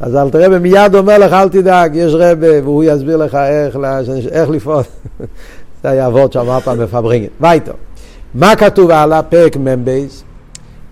אז 0.00 0.16
אל 0.16 0.30
תראה, 0.30 0.58
מיד 0.58 0.94
אומר 0.94 1.18
לך, 1.18 1.32
אל 1.32 1.48
תדאג, 1.48 1.96
יש 1.96 2.12
רבה, 2.14 2.62
והוא 2.62 2.84
יסביר 2.84 3.16
לך 3.16 3.34
איך, 3.34 3.78
איך 4.30 4.50
לפעול. 4.50 4.82
זה 5.82 5.90
היה 5.90 6.06
אבות 6.06 6.32
שאמר 6.32 6.60
פעם 6.60 6.78
בפברינגן. 6.78 7.28
וייטו. 7.40 7.72
מה 8.34 8.56
כתוב 8.56 8.90
הלאה? 8.90 9.22
פרק 9.22 9.56
מ"ב. 9.56 10.06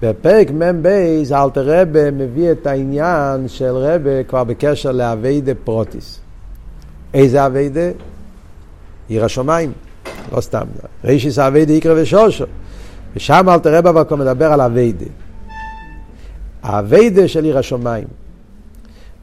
בפרק 0.03 0.51
מ"ב 0.51 0.87
אלתר 1.33 1.81
רבה 1.81 2.11
מביא 2.11 2.51
את 2.51 2.67
העניין 2.67 3.49
של 3.49 3.73
רבה 3.77 4.23
כבר 4.29 4.45
בקשר 4.45 4.93
לאביידה 4.93 5.53
פרוטיס. 5.65 6.21
איזה 7.15 7.47
אביידה? 7.47 7.91
עיר 9.09 9.25
השמיים, 9.25 9.73
לא 10.33 10.41
סתם. 10.41 10.65
רישיס 11.05 11.39
אביידה 11.39 11.73
יקרא 11.73 11.95
ושושו. 11.97 12.45
ושם 13.17 13.49
אלתר 13.49 13.75
רבה 13.75 13.91
אבל 13.91 14.05
כבר 14.05 14.17
מדבר 14.17 14.53
על 14.53 14.61
אביידה. 14.61 15.07
האביידה 16.63 17.29
של 17.29 17.45
עיר 17.45 17.59
השמיים. 17.59 18.05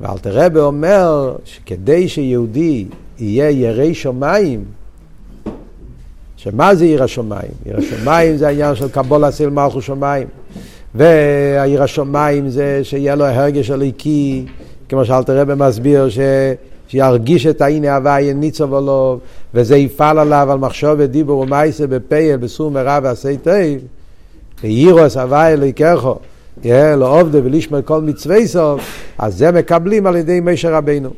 ואלתר 0.01 0.45
רבי 0.45 0.59
אומר 0.59 1.35
שכדי 1.45 2.07
שיהודי 2.07 2.85
יהיה 3.19 3.49
ירא 3.49 3.93
שמיים, 3.93 4.63
שמה 6.37 6.75
זה 6.75 6.85
עיר 6.85 7.03
השמיים? 7.03 7.51
עיר 7.65 7.77
השמיים 7.77 8.37
זה 8.37 8.47
העניין 8.47 8.75
של 8.75 8.89
קבול 8.89 9.29
אסיל 9.29 9.49
מלכו 9.49 9.81
שמיים. 9.81 10.27
והעיר 10.95 11.83
השמיים 11.83 12.49
זה 12.49 12.79
שיהיה 12.83 13.15
לו 13.15 13.25
הרגש 13.25 13.69
הליקי, 13.69 14.45
כמו 14.89 15.05
שאלתר 15.05 15.39
רבי 15.39 15.53
מסביר, 15.55 16.09
ש... 16.09 16.19
שירגיש 16.87 17.45
את 17.45 17.61
הנה 17.61 17.95
הוויה 17.95 18.33
ניצוב 18.33 18.73
עליו, 18.73 19.17
וזה 19.53 19.77
יפעל 19.77 20.19
עליו 20.19 20.51
על 20.51 20.57
מחשוב 20.57 20.91
ודיבור 20.97 21.39
ומייסה 21.39 21.87
בפייל, 21.87 22.37
בסור 22.37 22.71
מרע 22.71 22.99
ועשה 23.03 23.37
טוב, 23.37 23.53
ואירוס 24.63 25.17
הוויה 25.17 25.53
אליקחו. 25.53 26.15
לא 26.97 27.19
עובדה 27.21 27.39
ולשמר 27.43 27.81
כל 27.81 28.01
מצווה 28.01 28.47
סוף, 28.47 28.81
אז 29.17 29.37
זה 29.37 29.51
מקבלים 29.51 30.07
על 30.07 30.15
ידי 30.15 30.39
מישר 30.39 30.73
רבינו. 30.73 31.09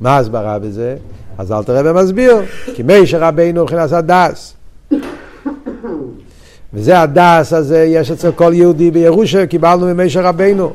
מה 0.00 0.16
ההסברה 0.16 0.58
בזה? 0.58 0.96
אז 1.38 1.52
אל 1.52 1.62
תראה 1.62 1.92
ומסביר, 1.92 2.42
כי 2.74 2.82
מישר 2.82 3.20
רבינו 3.20 3.62
מבחינת 3.62 3.92
הדס. 3.92 4.54
וזה 6.74 7.00
הדס 7.00 7.52
הזה 7.52 7.84
יש 7.84 8.10
אצל 8.10 8.32
כל 8.32 8.52
יהודי 8.54 8.90
בירושה, 8.90 9.46
קיבלנו 9.46 9.86
ממישר 9.86 10.22
רבינו. 10.22 10.72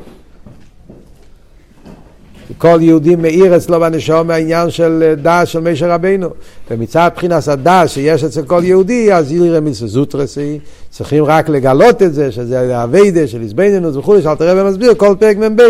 כל 2.58 2.78
יהודי 2.80 3.16
מאיר 3.16 3.56
אצלו 3.56 3.80
בנשום 3.80 4.26
מהעניין 4.26 4.70
של 4.70 5.02
אה, 5.06 5.14
דס 5.14 5.48
של 5.48 5.60
מישר 5.60 5.90
רבינו. 5.90 6.28
ומצד 6.70 7.10
בחינת 7.16 7.48
הדס 7.48 7.90
שיש 7.90 8.24
אצל 8.24 8.42
כל 8.42 8.60
יהודי, 8.64 9.12
אז 9.12 9.32
יראה 9.32 9.60
מסזוטרסי, 9.60 10.58
צריכים 10.90 11.24
רק 11.24 11.48
לגלות 11.48 12.02
את 12.02 12.14
זה, 12.14 12.32
שזה 12.32 12.82
אביידה 12.82 13.26
של 13.26 13.42
איזבנינוס 13.42 13.96
וכולי, 13.96 14.22
שאל 14.22 14.34
תראה 14.34 14.64
ומסביר 14.64 14.94
כל 14.94 15.14
פרק 15.18 15.36
מ"ב, 15.36 15.62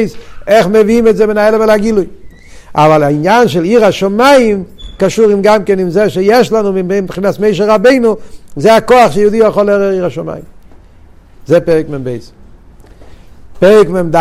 איך 0.46 0.66
מביאים 0.66 1.08
את 1.08 1.16
זה 1.16 1.26
בין 1.26 1.38
האלה 1.38 1.64
ולגילוי. 1.64 2.06
אבל 2.74 3.02
העניין 3.02 3.48
של 3.48 3.62
עיר 3.62 3.84
השמיים 3.84 4.64
קשור 4.98 5.30
עם 5.30 5.42
גם 5.42 5.64
כן 5.64 5.78
עם 5.78 5.90
זה 5.90 6.10
שיש 6.10 6.52
לנו 6.52 6.72
מבחינת 6.72 7.40
מישר 7.40 7.70
רבינו, 7.70 8.16
זה 8.56 8.76
הכוח 8.76 9.12
שיהודי 9.12 9.36
יכול 9.36 9.66
לערער 9.66 9.90
עיר 9.90 10.06
השמיים. 10.06 10.42
זה 11.46 11.60
פרק 11.60 11.86
מ"ב. 11.88 12.16
פרק 13.58 13.88
מ"ד 13.88 14.16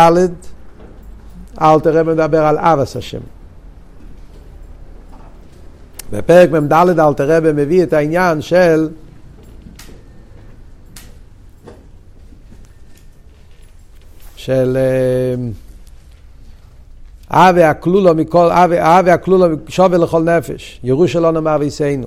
אלתר 1.62 1.98
רב 1.98 2.10
מדבר 2.10 2.44
על 2.44 2.58
אבס 2.58 2.96
השם. 2.96 3.20
בפרק 6.12 6.50
מ"ד 6.50 6.72
אלתר 6.72 7.30
רב 7.30 7.52
מביא 7.52 7.82
את 7.82 7.92
העניין 7.92 8.42
של 8.42 8.88
של 14.36 14.78
אבי 17.30 17.62
הכלולו 17.62 18.14
מכל, 18.14 18.50
אבי 18.80 19.10
הכלולו 19.10 19.56
שובל 19.68 20.02
לכל 20.02 20.22
נפש, 20.22 20.80
ירושלנו 20.84 21.42
מאביסנו. 21.42 22.06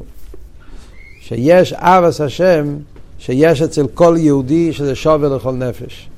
שיש 1.21 1.73
אבס 1.73 2.21
השם 2.21 2.75
שיש 3.19 3.61
אצל 3.61 3.87
כל 3.93 4.15
יהודי 4.17 4.73
שזה 4.73 4.95
שובל 4.95 5.35
לכל 5.35 5.51
נפש. 5.51 6.08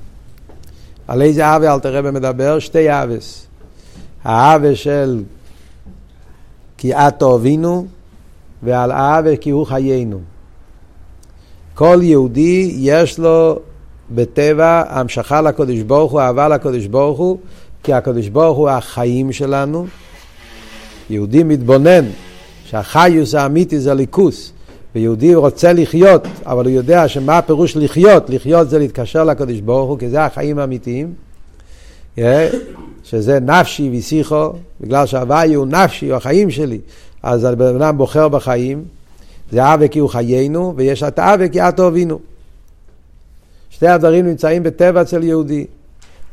על 1.11 1.21
איזה 1.21 1.55
אבי 1.55 1.67
אלתר 1.67 1.97
רבי 1.97 2.11
מדבר? 2.11 2.59
שתי 2.59 2.89
אבס. 2.89 3.47
האבה 4.23 4.75
של 4.75 5.23
כי 6.77 6.93
את 6.93 7.21
אוהבינו, 7.21 7.87
ועל 8.63 8.91
האבה 8.91 9.35
כי 9.35 9.49
הוא 9.49 9.65
חיינו. 9.65 10.19
כל 11.73 11.99
יהודי 12.01 12.75
יש 12.77 13.19
לו 13.19 13.59
בטבע 14.11 14.83
המשכה 14.87 15.41
לקודש 15.41 15.79
ברוך 15.79 16.11
הוא, 16.11 16.21
אהבה 16.21 16.47
לקודש 16.47 16.85
ברוך 16.85 17.19
הוא, 17.19 17.37
כי 17.83 17.93
הקודש 17.93 18.27
ברוך 18.27 18.57
הוא 18.57 18.69
החיים 18.69 19.31
שלנו. 19.31 19.87
יהודי 21.09 21.43
מתבונן 21.43 22.05
שהחיוס 22.65 23.35
האמיתי 23.35 23.79
זה 23.79 23.93
ליכוס, 23.93 24.53
ויהודי 24.95 25.35
רוצה 25.35 25.73
לחיות, 25.73 26.27
אבל 26.45 26.65
הוא 26.65 26.73
יודע 26.73 27.07
שמה 27.07 27.37
הפירוש 27.37 27.77
לחיות, 27.77 28.29
לחיות 28.29 28.69
זה 28.69 28.79
להתקשר 28.79 29.23
לקדוש 29.23 29.59
ברוך 29.59 29.89
הוא, 29.89 29.99
כי 29.99 30.09
זה 30.09 30.25
החיים 30.25 30.59
האמיתיים, 30.59 31.13
שזה 33.03 33.39
נפשי 33.39 33.97
ושיחו, 33.97 34.49
בגלל 34.81 35.05
שההוואי 35.05 35.53
הוא 35.53 35.65
נפשי, 35.65 36.09
הוא 36.09 36.15
החיים 36.15 36.49
שלי, 36.49 36.79
אז 37.23 37.43
הבן 37.43 37.81
אדם 37.81 37.97
בוחר 37.97 38.27
בחיים, 38.27 38.83
זה 39.51 39.73
אבה 39.73 39.87
כי 39.87 39.99
הוא 39.99 40.09
חיינו, 40.09 40.73
ויש 40.75 41.03
את 41.03 41.19
אבה 41.19 41.47
כי 41.47 41.61
את 41.61 41.79
אוהבינו. 41.79 42.19
שתי 43.69 43.87
הדברים 43.87 44.25
נמצאים 44.25 44.63
בטבע 44.63 45.01
אצל 45.01 45.23
יהודי. 45.23 45.65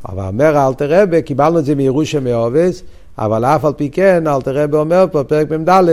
אבל 0.09 0.25
אומר 0.27 0.67
אלתר 0.67 1.03
רבה, 1.03 1.23
קיבלנו 1.23 1.59
את 1.59 1.65
זה 1.65 1.75
מירושה 1.75 2.21
מאובס, 2.21 2.83
אבל 3.19 3.45
אף 3.45 3.65
על 3.65 3.73
פי 3.73 3.91
כן, 3.91 4.27
אלתר 4.27 4.63
רבה 4.63 4.79
אומר 4.79 5.05
פה, 5.13 5.25
פרק 5.25 5.51
מ"ד, 5.51 5.91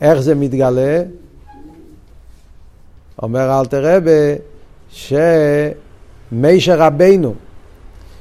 איך 0.00 0.20
זה 0.20 0.34
מתגלה? 0.34 1.02
אומר 3.22 3.60
אלתר 3.60 3.96
רבה 3.96 4.10
שמישר 4.90 6.78
רבנו, 6.78 7.34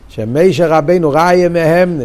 שמישר 0.10 0.70
רבנו 0.70 1.10
ראיה 1.10 1.50
מהמנה, 1.50 2.04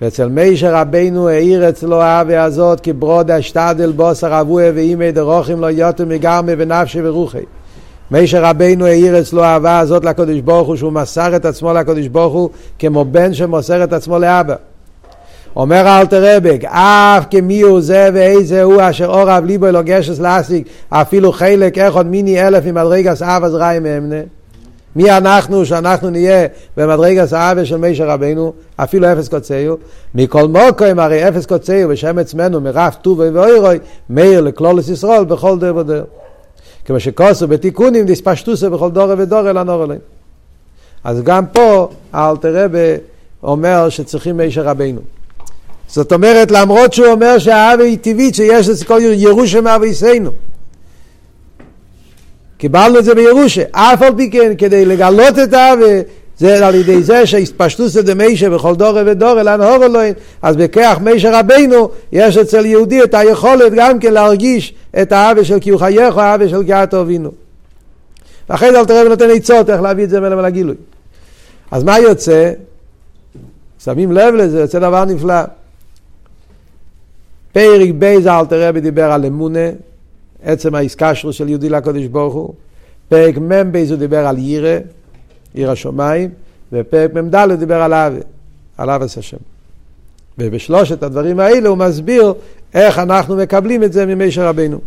ואצל 0.00 0.28
מישר 0.28 0.74
רבנו 0.74 1.28
העיר 1.28 1.68
אצלו 1.68 2.02
האווה 2.02 2.42
הזאת 2.42 2.80
כברוד 2.80 3.30
אשתדל 3.30 3.92
בוסר 3.92 4.40
אבוה 4.40 4.70
ואימי 4.74 5.12
דרוכים 5.12 5.60
לא 5.60 5.66
יוטו 5.66 6.06
מגרמי 6.06 6.52
ונפשי 6.58 7.00
ורוחי. 7.02 7.44
מישר 8.10 8.44
רבנו 8.44 8.86
העיר 8.86 9.20
אצלו 9.20 9.44
האהבה 9.44 9.78
הזאת 9.78 10.04
לקדוש 10.04 10.40
ברוך 10.40 10.68
הוא 10.68 10.76
שהוא 10.76 10.92
מסר 10.92 11.36
את 11.36 11.44
עצמו 11.44 11.72
לקדוש 11.72 12.08
ברוך 12.08 12.34
הוא 12.34 12.50
כמו 12.78 13.04
בן 13.04 13.34
שמוסר 13.34 13.84
את 13.84 13.92
עצמו 13.92 14.18
לאבא. 14.18 14.54
אומר 15.56 16.00
אלתר 16.00 16.36
רבק, 16.36 16.64
אף 16.64 17.24
כמי 17.30 17.60
הוא 17.60 17.80
זה 17.80 18.08
ואיזה 18.14 18.62
הוא 18.62 18.82
אשר 18.90 19.06
אורב 19.06 19.44
ליבו 19.44 19.66
אלו 19.66 19.80
גשס 19.84 20.20
להשיג, 20.20 20.64
אפילו 20.90 21.32
חלק 21.32 21.78
אחד 21.78 22.06
מיני 22.06 22.46
אלף 22.46 22.64
ממדרגס 22.64 23.22
אב 23.22 23.44
עזראי 23.44 23.78
מאמנה. 23.78 24.20
מי 24.96 25.10
אנחנו 25.10 25.66
שאנחנו 25.66 26.10
נהיה 26.10 26.46
במדרגס 26.76 27.32
האבה 27.32 27.64
של 27.64 27.76
מישר 27.76 28.08
רבנו, 28.08 28.52
אפילו 28.76 29.12
אפס 29.12 29.28
קוצאיו. 29.28 29.74
מכל 30.14 30.48
מוקוים 30.48 30.98
הרי 30.98 31.28
אפס 31.28 31.46
קוצאיו 31.46 31.88
בשם 31.88 32.18
עצמנו 32.18 32.60
מרף 32.60 32.94
טובי 32.94 33.28
ואוירוי, 33.28 33.78
מאיר 34.10 34.40
לכלולס 34.40 34.88
ישראל 34.88 35.24
בכל 35.24 35.58
דר 35.58 35.76
ודר. 35.76 36.04
כמו 36.84 37.00
שכוסו 37.00 37.48
בתיקונים 37.48 38.06
דיספשטוסו 38.06 38.70
בכל 38.70 38.90
דור 38.90 39.14
ודור 39.18 39.50
אל 39.50 39.58
הנור 39.58 39.84
אליהם. 39.84 40.00
אז 41.04 41.22
גם 41.22 41.46
פה 41.46 41.88
האלתר 42.12 42.64
רבה 42.64 42.78
אומר 43.42 43.88
שצריכים 43.88 44.36
מישר 44.36 44.62
רבנו. 44.62 45.00
זאת 45.88 46.12
אומרת, 46.12 46.50
למרות 46.50 46.92
שהוא 46.92 47.06
אומר 47.06 47.38
שהאהבה 47.38 47.84
היא 47.84 47.98
טבעית, 47.98 48.34
שיש 48.34 48.68
לזה 48.68 48.84
כל 48.84 49.00
ירושה 49.02 49.60
מאביסנו. 49.60 50.30
קיבלנו 52.58 52.98
את 52.98 53.04
זה 53.04 53.14
בירושה. 53.14 53.62
אף 53.70 54.02
על 54.02 54.14
פי 54.16 54.30
כן, 54.30 54.52
כדי 54.58 54.84
לגלות 54.84 55.38
את 55.38 55.52
האהבה, 55.52 56.00
זה 56.38 56.66
על 56.66 56.74
ידי 56.74 57.02
זה 57.02 57.26
שהספשטוס 57.26 57.96
את 57.96 58.08
מישה 58.08 58.50
בכל 58.50 58.74
דור 58.74 58.98
ודור 59.06 59.40
אל 59.40 59.48
הנהור 59.48 59.84
אלוהים, 59.84 60.14
אז 60.42 60.56
בכך 60.56 60.98
מישה 61.02 61.40
רבנו 61.40 61.90
יש 62.12 62.36
אצל 62.36 62.66
יהודי 62.66 63.02
את 63.02 63.14
היכולת 63.14 63.72
גם 63.72 63.98
כן 63.98 64.12
להרגיש 64.12 64.74
את 65.02 65.12
האהבה 65.12 65.44
של 65.44 65.60
כי 65.60 65.70
הוא 65.70 65.80
חייך, 65.80 66.18
האהבה 66.18 66.48
של 66.48 66.64
כי 66.64 66.72
אתה 66.72 66.96
הובינו. 66.96 67.30
ואחרי 68.50 68.72
זה 68.72 68.80
אל 68.80 68.84
תראה 68.84 69.06
ונותן 69.06 69.30
עצות 69.30 69.70
איך 69.70 69.80
להביא 69.80 70.04
את 70.04 70.10
זה 70.10 70.20
מלמל 70.20 70.44
הגילוי. 70.44 70.76
אז 71.70 71.82
מה 71.82 71.98
יוצא? 71.98 72.52
שמים 73.84 74.12
לב 74.12 74.34
לזה, 74.34 74.60
יוצא 74.60 74.78
דבר 74.78 75.04
נפלא. 75.04 75.34
פרק 77.54 77.90
בייז 77.98 78.26
אלתר 78.26 78.68
רבי 78.68 78.80
דיבר 78.80 79.12
על 79.12 79.24
אמונה, 79.24 79.68
עצם 80.42 80.74
ההתקשרות 80.74 81.32
של 81.32 81.48
יהודי 81.48 81.68
לקדוש 81.68 82.06
ברוך 82.06 82.34
הוא. 82.34 82.54
פרק 83.08 83.38
מ"ב 83.38 83.90
הוא 83.90 83.98
דיבר 83.98 84.26
על 84.26 84.38
יראה, 84.38 84.78
יראת 85.54 85.70
שמיים, 85.70 86.30
ופרק 86.72 87.14
מ"ד 87.14 87.34
הוא 87.34 87.54
דיבר 87.54 87.82
על 87.82 87.94
אהבה, 87.94 88.20
על 88.78 88.90
אהבת 88.90 89.18
השם. 89.18 89.36
ובשלושת 90.38 91.02
הדברים 91.02 91.40
האלה 91.40 91.68
הוא 91.68 91.78
מסביר 91.78 92.34
איך 92.74 92.98
אנחנו 92.98 93.36
מקבלים 93.36 93.82
את 93.82 93.92
זה 93.92 94.06
ממשה 94.06 94.48
רבנו. 94.48 94.78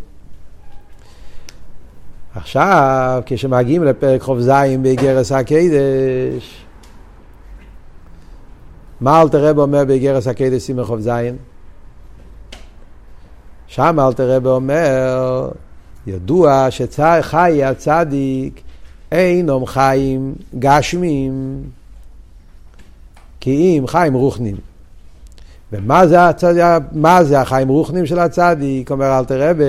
עכשיו, 2.36 3.22
כשמגיעים 3.26 3.84
לפרק 3.84 4.22
כ"ז 4.22 4.52
באיגרת 4.82 5.32
הקדש, 5.32 6.66
מה 9.02 9.22
אלטר 9.22 9.46
רבי 9.46 9.60
אומר 9.60 9.86
באיגרת 9.86 10.28
הקדש 10.28 10.62
סימן 10.62 10.84
כ"ז? 10.84 11.10
שם 13.68 14.00
אלתר 14.00 14.36
רב 14.36 14.48
אומר, 14.48 15.50
ידוע 16.08 16.68
שחי 16.70 17.64
הצדיק 17.64 18.62
אינם 19.12 19.66
חיים 19.66 20.36
גשמים, 20.60 21.62
כי 23.40 23.80
אם 23.80 23.88
חיים 23.88 24.14
רוחנים. 24.14 24.56
ומה 25.72 26.08
זה, 26.08 26.28
הצד... 26.28 26.80
מה 26.92 27.24
זה 27.24 27.42
החיים 27.42 27.68
רוחנים 27.68 28.06
של 28.06 28.20
הצדיק? 28.20 28.92
אומר 28.92 29.20
אלתר 29.20 29.50
רבה, 29.50 29.64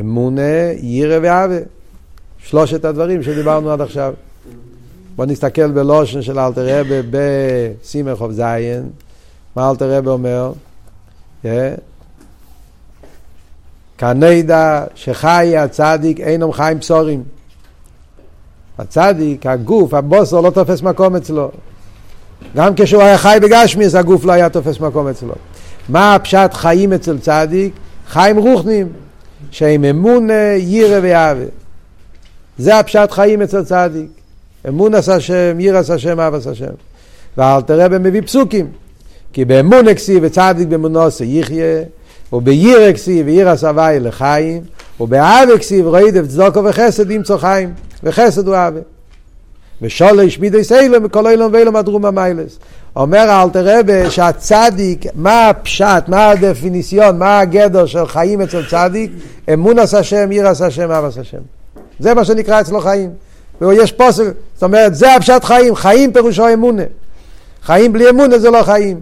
אמונה, 0.00 0.72
ירא 0.80 1.18
ואהבה. 1.22 1.58
שלושת 2.38 2.84
הדברים 2.84 3.22
שדיברנו 3.22 3.72
עד 3.72 3.80
עכשיו. 3.80 4.14
בואו 5.16 5.28
נסתכל 5.28 5.70
בלושן 5.70 6.22
של 6.22 6.38
אלתר 6.38 6.80
רבה 6.80 6.96
בסימך 7.10 8.20
אוף 8.20 8.32
זיין. 8.32 8.90
מה 9.56 9.70
אלתר 9.70 9.98
רבה 9.98 10.10
אומר? 10.10 10.52
Yeah. 11.44 11.46
כנדע 13.98 14.84
שחי 14.94 15.56
הצדיק 15.56 16.20
אינם 16.20 16.52
חיים 16.52 16.78
בשורים. 16.78 17.22
הצדיק, 18.78 19.46
הגוף, 19.46 19.94
הבוסר 19.94 20.40
לא 20.40 20.50
תופס 20.50 20.82
מקום 20.82 21.16
אצלו. 21.16 21.50
גם 22.56 22.72
כשהוא 22.76 23.02
היה 23.02 23.18
חי 23.18 23.38
בגשמיס, 23.42 23.94
הגוף 23.94 24.24
לא 24.24 24.32
היה 24.32 24.48
תופס 24.48 24.80
מקום 24.80 25.08
אצלו. 25.08 25.34
מה 25.88 26.14
הפשט 26.14 26.54
חיים 26.54 26.92
אצל 26.92 27.18
צדיק? 27.18 27.72
חיים 28.08 28.36
רוחנים, 28.36 28.88
שהם 29.50 29.84
אמון 29.84 30.28
ירא 30.58 30.98
ואהבה. 31.02 31.44
זה 32.58 32.78
הפשט 32.78 33.10
חיים 33.10 33.42
אצל 33.42 33.64
צדיק. 33.64 34.08
אמון 34.68 34.94
עשה 34.94 35.14
השם, 35.14 35.60
ירא 35.60 35.78
עשה 35.78 35.94
השם, 35.94 36.20
אהב 36.20 36.34
עשה 36.34 36.50
השם. 36.50 36.72
ואל 37.36 37.62
תראה 37.62 37.88
במביא 37.88 38.20
פסוקים. 38.20 38.66
כי 39.32 39.44
באמון 39.44 39.88
אקסי 39.88 40.18
וצדיק 40.22 40.68
באמונו 40.68 41.02
עושה 41.02 41.24
יחיה, 41.24 41.82
ובירא 42.34 42.90
אקסי 42.90 43.22
וירא 43.22 43.56
סבי 43.56 44.00
לחיים, 44.00 44.62
ובאהב 45.00 45.48
אקסי 45.50 45.82
וראידף 45.82 46.26
צדוקו 46.26 46.64
וחסד 46.64 47.10
ימצוא 47.10 47.36
חיים, 47.36 47.74
וחסד 48.02 48.48
הוא 48.48 48.54
אהבה. 48.54 48.80
ושולש 49.82 50.38
מידי 50.38 50.64
סיילם 50.64 51.04
וכל 51.04 51.26
אילום 51.26 51.52
ואילום 51.52 51.76
הדרום 51.76 52.04
המיילס. 52.04 52.58
אומר 52.96 53.42
אלתר 53.42 53.78
רבה 53.78 54.10
שהצדיק, 54.10 55.06
מה 55.14 55.48
הפשט, 55.48 56.08
מה 56.08 56.30
הדפיניסיון, 56.30 57.18
מה 57.18 57.38
הגדר 57.40 57.86
של 57.86 58.06
חיים 58.06 58.40
אצל 58.40 58.62
צדיק? 58.70 59.10
אמון 59.52 59.78
עשה 59.78 59.98
השם, 59.98 60.30
עיר 60.30 60.48
עשה 60.48 60.66
השם, 60.66 60.90
אב 60.90 61.04
עשה 61.04 61.20
השם. 61.20 61.38
זה 61.98 62.14
מה 62.14 62.24
שנקרא 62.24 62.60
אצלו 62.60 62.80
חיים. 62.80 63.10
ויש 63.60 63.92
פוסק, 63.92 64.24
זאת 64.54 64.62
אומרת, 64.62 64.94
זה 64.94 65.14
הפשט 65.14 65.44
חיים, 65.44 65.74
חיים 65.74 66.12
פירושו 66.12 66.52
אמונה. 66.52 66.82
חיים 67.62 67.92
בלי 67.92 68.10
אמונה 68.10 68.38
זה 68.38 68.50
לא 68.50 68.62
חיים. 68.62 69.00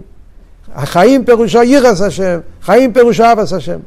החיים 0.75 1.25
פירושו 1.25 1.63
ירס 1.63 2.01
השם, 2.01 2.39
חיים 2.61 2.93
פירושו 2.93 3.23
אבס 3.31 3.53
השם. 3.53 3.79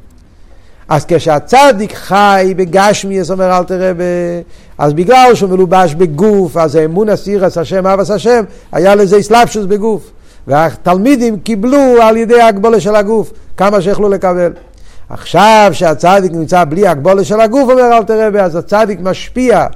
אז 0.88 1.04
כשהצדיק 1.08 1.94
חי 1.94 2.54
בגשמי, 2.56 3.24
זאת 3.24 3.34
אומר 3.34 3.58
אל 3.58 3.64
תראה, 3.64 3.92
ב... 3.94 4.02
אז 4.78 4.92
בגלל 4.92 5.34
שהוא 5.34 5.50
מלובש 5.50 5.94
בגוף, 5.94 6.56
אז 6.56 6.74
האמון 6.74 7.08
הסירס 7.08 7.58
השם, 7.58 7.86
אבס 7.86 8.10
השם, 8.10 8.44
היה 8.72 8.94
לזה 8.94 9.18
אסלאפשוס 9.18 9.66
בגוף. 9.66 10.10
והתלמידים 10.46 11.38
קיבלו 11.38 12.02
על 12.02 12.16
ידי 12.16 12.40
ההגבולה 12.40 12.80
של 12.80 12.96
הגוף, 12.96 13.32
כמה 13.56 13.82
שיכלו 13.82 14.08
לקבל. 14.08 14.52
עכשיו 15.08 15.70
שהצדיק 15.72 16.32
נמצא 16.32 16.64
בלי 16.64 16.88
הגבולה 16.88 17.24
של 17.24 17.40
הגוף, 17.40 17.70
אומר 17.70 17.96
אל 17.96 18.02
תראה, 18.02 18.44
אז 18.44 18.56
הצדיק 18.56 19.00
משפיע, 19.02 19.66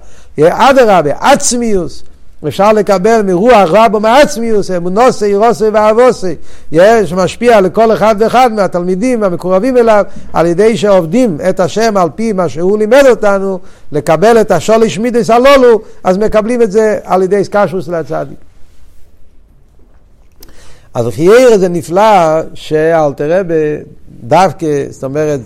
אדרבה, 0.40 1.10
עצמיוס, 1.20 2.02
אפשר 2.48 2.72
לקבל 2.72 3.22
מרוח 3.22 3.68
רבו 3.70 4.00
מעצמיוס, 4.00 4.70
אמונוסי, 4.70 5.24
אירוסי 5.24 5.68
ואבוסי, 5.68 6.34
יש 6.72 7.12
משפיע 7.12 7.60
לכל 7.60 7.92
אחד 7.92 8.14
ואחד 8.18 8.52
מהתלמידים 8.52 9.22
המקורבים 9.22 9.76
אליו, 9.76 10.04
על 10.32 10.46
ידי 10.46 10.76
שעובדים 10.76 11.38
את 11.48 11.60
השם 11.60 11.96
על 11.96 12.08
פי 12.14 12.32
מה 12.32 12.48
שהוא 12.48 12.78
לימד 12.78 13.04
אותנו, 13.10 13.58
לקבל 13.92 14.40
את 14.40 14.50
השוליש 14.50 14.98
מידס 14.98 15.30
הלולו, 15.30 15.80
אז 16.04 16.18
מקבלים 16.18 16.62
את 16.62 16.72
זה 16.72 16.98
על 17.04 17.22
ידי 17.22 17.44
סקשוס 17.44 17.88
להצדיק. 17.88 18.38
אז 20.94 21.06
חייר 21.08 21.58
זה 21.58 21.68
נפלא 21.68 22.40
שאלתרבה 22.54 23.54
דווקא, 24.22 24.84
זאת 24.90 25.04
אומרת, 25.04 25.40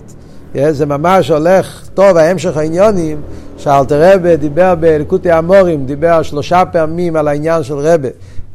זה 0.70 0.86
ממש 0.86 1.30
הולך 1.30 1.88
טוב, 1.94 2.16
ההמשך 2.16 2.56
העניונים, 2.56 3.20
שאלתר 3.56 4.14
רבה 4.14 4.36
דיבר 4.36 4.74
בלקוטי 4.74 5.30
המורים, 5.30 5.86
דיבר 5.86 6.22
שלושה 6.22 6.62
פעמים 6.72 7.16
על 7.16 7.28
העניין 7.28 7.62
של 7.62 7.74
רבה. 7.74 8.08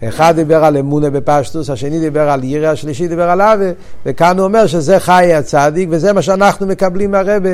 אחד 0.03 0.35
דיבר 0.35 0.65
על 0.65 0.77
אמונה 0.77 1.09
בפשטוס, 1.09 1.69
השני 1.69 1.99
דיבר 1.99 2.29
על 2.29 2.43
ירא, 2.43 2.67
השלישי 2.67 3.07
דיבר 3.07 3.29
על 3.29 3.41
אבה, 3.41 3.71
וכאן 4.05 4.38
הוא 4.38 4.45
אומר 4.45 4.67
שזה 4.67 4.99
חיי 4.99 5.35
הצדיק, 5.35 5.89
וזה 5.91 6.13
מה 6.13 6.21
שאנחנו 6.21 6.67
מקבלים 6.67 7.12
מהרבה. 7.12 7.49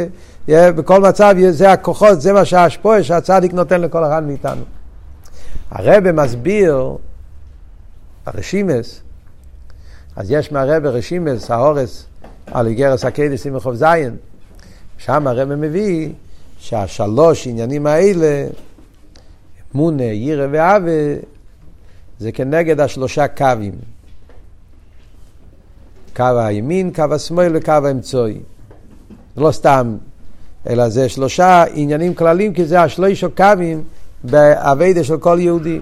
בכל 0.47 1.01
מצב 1.01 1.36
זה 1.49 1.71
הכוחות, 1.71 2.21
זה 2.21 2.34
מה 2.34 2.45
שהשפועה 2.45 3.03
שהצדיק 3.03 3.53
נותן 3.53 3.81
לכל 3.81 4.05
אחד 4.05 4.23
מאיתנו. 4.23 4.62
הרבה 5.71 6.12
מסביר, 6.12 6.95
הרשימס, 8.25 9.01
אז 10.15 10.31
יש 10.31 10.51
מהרבה 10.51 10.89
רשימס, 10.89 11.51
האורס, 11.51 12.05
על 12.51 12.67
איגרס 12.67 13.05
הקדס 13.05 13.45
עם 13.45 13.55
רחוב 13.55 13.75
זין, 13.75 14.15
שם 14.97 15.27
הרבה 15.27 15.55
מביא 15.55 16.10
שהשלוש 16.60 17.47
עניינים 17.47 17.88
האלה, 17.88 18.47
אמונה, 19.75 20.03
ירא 20.03 20.47
ואבה, 20.51 20.91
זה 22.19 22.31
כנגד 22.31 22.79
השלושה 22.79 23.27
קווים. 23.27 23.75
קו 26.15 26.39
הימין, 26.39 26.93
קו 26.93 27.03
השמאל 27.12 27.51
וקו 27.55 27.71
האמצעי. 27.71 28.39
לא 29.38 29.51
סתם, 29.51 29.97
אלא 30.69 30.89
זה 30.89 31.10
שלושה 31.10 31.63
עניינים 31.73 32.13
כלליים, 32.13 32.53
כי 32.53 32.65
זה 32.65 32.81
השלושה 32.81 33.27
קווים 33.38 33.84
באביידה 34.23 35.03
של 35.03 35.17
כל 35.17 35.38
יהודי. 35.41 35.79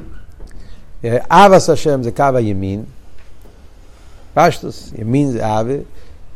אבס 1.29 1.69
השם 1.69 2.03
זה 2.03 2.11
קו 2.11 2.29
הימין, 2.35 2.83
פשטוס, 4.33 4.93
ימין 4.97 5.31
זה 5.31 5.59
אבה, 5.59 5.73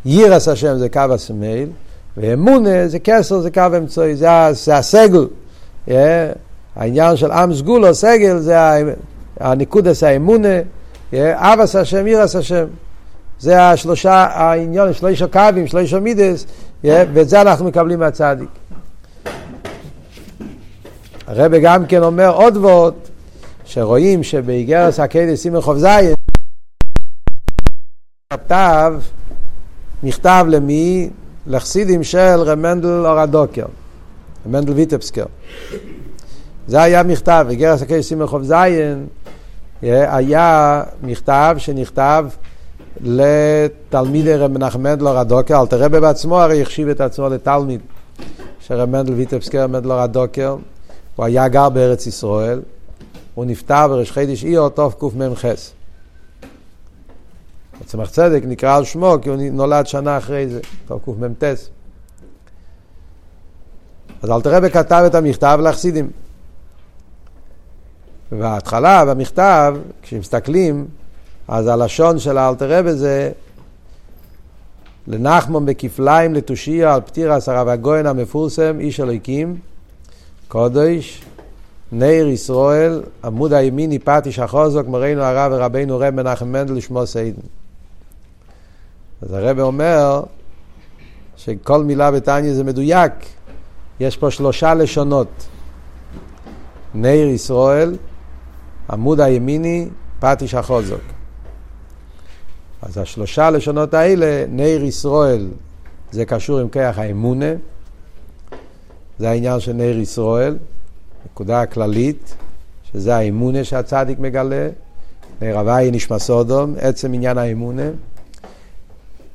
יירס 0.06 0.48
השם 0.48 0.78
זה 0.78 0.90
קו 0.90 1.02
השמאל, 1.14 1.70
ואמונה 2.18 2.88
זה 2.88 3.00
כסר, 3.00 3.40
זה 3.40 3.52
קו 3.52 3.62
אמצעי, 3.78 4.16
זה, 4.16 4.28
זה 4.52 4.78
הסגל. 4.78 5.28
Yeah, 5.88 5.92
העניין 6.76 7.18
של 7.18 7.32
עם 7.32 7.54
סגולו, 7.54 7.94
סגל, 7.96 8.38
זה 8.38 8.58
הניקוד 9.40 9.88
עשה 9.88 10.16
אמונה, 10.16 10.58
אבס 11.14 11.76
השם, 11.76 12.06
עיר 12.06 12.22
עשה 12.22 12.40
השם. 12.40 12.66
זה 13.40 13.62
השלושה, 13.64 14.14
העניין, 14.14 14.94
שלושה 14.94 15.28
קווים, 15.28 15.68
שלושה 15.68 16.00
מידס, 16.00 16.46
ואת 16.84 17.30
זה 17.30 17.42
אנחנו 17.42 17.66
מקבלים 17.66 18.00
מהצדיק. 18.00 18.50
הרב 21.28 21.56
גם 21.56 21.86
כן 21.86 22.04
אומר 22.04 22.30
עוד 22.30 22.58
ועוד, 22.58 22.94
שרואים 23.66 24.24
שבאיגרס 24.24 25.00
הקדש 25.00 25.40
סימן 25.40 25.62
חוב 25.62 25.78
זין, 25.78 26.14
כתב 28.34 28.94
מכתב 30.04 30.46
למי? 30.50 31.10
לחסידים 31.48 32.04
של 32.04 32.40
רמנדל 32.46 32.88
אור 32.88 33.20
הדוקר, 33.20 33.66
רמנדל 34.48 34.74
ויטפסקר. 34.74 35.26
זה 36.68 36.82
היה 36.82 37.04
מכתב, 37.04 37.48
איגרס 37.50 37.82
הקדש 37.82 38.06
סימן 38.06 38.28
חוב 38.28 38.44
זין, 38.44 39.08
היה 39.82 40.84
מכתב 41.04 41.56
שנכתב 41.58 42.26
לתלמידי 43.02 44.36
רב 44.36 44.52
מנחם 44.52 44.84
מנדלור 44.84 45.18
הדוקר, 45.18 45.62
אלתר 45.62 45.84
רבי 45.84 46.00
בעצמו 46.00 46.40
הרי 46.40 46.62
החשיב 46.62 46.90
את 46.90 47.02
עצמו 47.02 47.30
לתלמיד 47.30 47.82
של 48.60 48.76
רב 48.76 48.90
מנדל 48.90 49.14
ויטבסקר 49.14 49.68
מנדלור 49.68 50.00
הדוקר, 50.00 50.56
הוא 51.16 51.26
היה 51.26 51.48
גר 51.48 51.70
בארץ 51.70 52.08
ישראל, 52.08 52.62
הוא 53.36 53.46
נפטר 53.46 53.88
בראש 53.88 54.12
חידיש 54.12 54.44
איור 54.44 54.70
תקמ"ח. 54.70 55.46
צמח 57.86 58.10
צדק 58.10 58.42
נקרא 58.46 58.78
על 58.78 58.84
שמו 58.84 59.16
כי 59.22 59.30
הוא 59.30 59.38
נולד 59.52 59.88
שנה 59.88 60.18
אחרי 60.18 60.48
זה, 60.48 60.60
תקמ"ט. 60.86 61.44
אז 64.22 64.32
אלתר 64.32 64.56
רבי 64.56 64.70
כתב 64.70 65.04
את 65.08 65.16
המכתב 65.16 65.60
לחסידים. 65.64 66.10
בהתחלה, 68.32 69.06
במכתב, 69.06 69.76
כשמסתכלים, 70.02 70.88
אז 71.48 71.68
הלשון 71.68 72.20
של 72.20 72.38
האלתר 72.38 72.80
רבי 72.80 72.94
זה 72.94 73.32
לנחמון 75.08 75.66
בכפליים 75.66 76.34
לתושיע 76.34 76.94
על 76.94 77.02
פטירה 77.02 77.38
הרב 77.48 77.68
הגויין 77.68 78.06
המפורסם, 78.06 78.80
איש 78.80 79.00
אלוהיקים, 79.00 79.58
קודש, 80.48 81.24
נר 81.92 82.28
ישראל, 82.28 83.04
עמוד 83.24 83.54
הימיני 83.54 84.00
פטיש 84.00 84.40
החוזק, 84.40 84.84
מורנו 84.88 85.22
הרב 85.22 85.52
ורבינו 85.56 86.00
רב 86.00 86.10
מנחם 86.10 86.48
מנדל 86.48 86.74
לשמו 86.74 87.08
סיידן. 87.08 87.42
אז 89.22 89.34
הרב 89.34 89.60
אומר 89.60 90.24
שכל 91.38 91.84
מילה 91.84 92.12
בתניא 92.12 92.54
זה 92.54 92.64
מדויק, 92.64 93.12
יש 94.00 94.18
פה 94.18 94.32
שלושה 94.32 94.74
לשונות. 94.74 95.48
נר 96.94 97.28
ישראל, 97.34 97.98
עמוד 98.90 99.22
הימיני, 99.22 99.88
פטיש 100.20 100.54
החוזק. 100.54 101.02
אז 102.82 102.98
השלושה 102.98 103.50
לשונות 103.50 103.94
האלה, 103.94 104.46
נר 104.50 104.84
ישראל, 104.84 105.48
זה 106.12 106.26
קשור 106.26 106.60
עם 106.60 106.70
כיח 106.70 107.00
האמונה, 107.00 107.54
זה 109.20 109.30
העניין 109.30 109.60
של 109.60 109.74
נר 109.74 109.98
ישראל, 109.98 110.58
נקודה 111.26 111.66
כללית, 111.66 112.36
שזה 112.92 113.16
האמונה 113.16 113.64
שהצדיק 113.64 114.20
מגלה, 114.20 114.70
נר 115.42 115.60
הוואי 115.60 115.92
נשמע 115.92 116.20
סודום, 116.20 116.76
עצם 116.80 117.14
עניין 117.14 117.38
האמונה. 117.38 117.90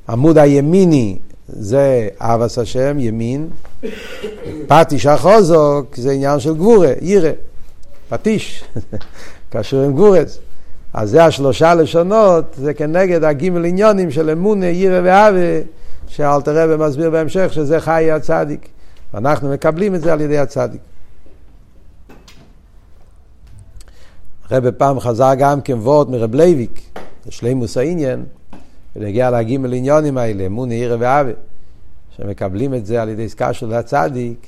עמוד 0.09 0.37
הימיני 0.37 1.17
זה 1.47 2.07
אבס 2.19 2.57
השם, 2.57 2.99
ימין. 2.99 3.49
פטיש 4.67 5.05
החוזוק 5.05 5.95
זה 5.95 6.11
עניין 6.11 6.39
של 6.39 6.55
גבורה, 6.55 6.91
ירא, 7.01 7.29
פטיש, 8.09 8.63
קשור 9.51 9.83
עם 9.83 9.93
גבורות. 9.93 10.39
אז 10.93 11.09
זה 11.09 11.25
השלושה 11.25 11.75
לשונות, 11.75 12.45
זה 12.57 12.73
כנגד 12.73 13.23
הגימל 13.23 13.65
עניינים 13.65 14.11
של 14.11 14.29
אמונה, 14.29 14.65
יראה 14.65 15.01
ואהבה, 15.03 15.67
שאלטר 16.07 16.57
רבי 16.57 16.83
מסביר 16.83 17.09
בהמשך 17.09 17.53
שזה 17.53 17.79
חיי 17.79 18.11
הצדיק. 18.11 18.67
ואנחנו 19.13 19.49
מקבלים 19.49 19.95
את 19.95 20.01
זה 20.01 20.13
על 20.13 20.21
ידי 20.21 20.37
הצדיק. 20.37 20.81
הרבי 24.49 24.69
פעם 24.77 24.99
חזר 24.99 25.33
גם 25.37 25.59
וורט 25.69 26.07
מרב 26.07 26.35
לייביק, 26.35 26.81
לשלימות 27.25 27.77
העניין, 27.77 28.25
ונגיע 28.95 29.29
להגימל 29.29 29.73
עניינים 29.73 30.17
האלה, 30.17 30.45
אמונה, 30.45 30.73
יראה 30.73 30.97
ואהבה, 30.99 31.31
שמקבלים 32.17 32.73
את 32.73 32.85
זה 32.85 33.01
על 33.01 33.09
ידי 33.09 33.25
עסקה 33.25 33.53
של 33.53 33.73
הצדיק, 33.73 34.47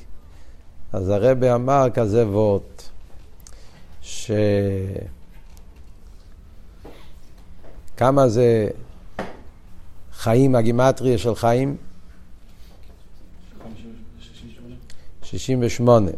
אז 0.92 1.08
הרבי 1.08 1.52
אמר 1.52 1.86
כזה 1.94 2.26
וורט, 2.26 2.82
ש... 4.02 4.30
כמה 7.96 8.28
זה 8.28 8.68
חיים, 10.12 10.54
הגימטריה 10.54 11.18
של 11.18 11.34
חיים? 11.34 11.76
68. 15.22 16.10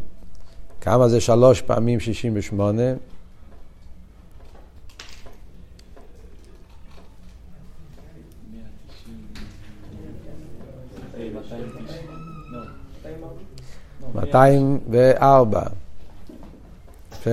כמה 0.81 1.09
זה 1.09 1.21
שלוש 1.21 1.61
פעמים 1.61 1.99
68? 1.99 2.81
מאתיים 14.29 14.79
וארבע. 14.89 15.61
יפה. 17.13 17.29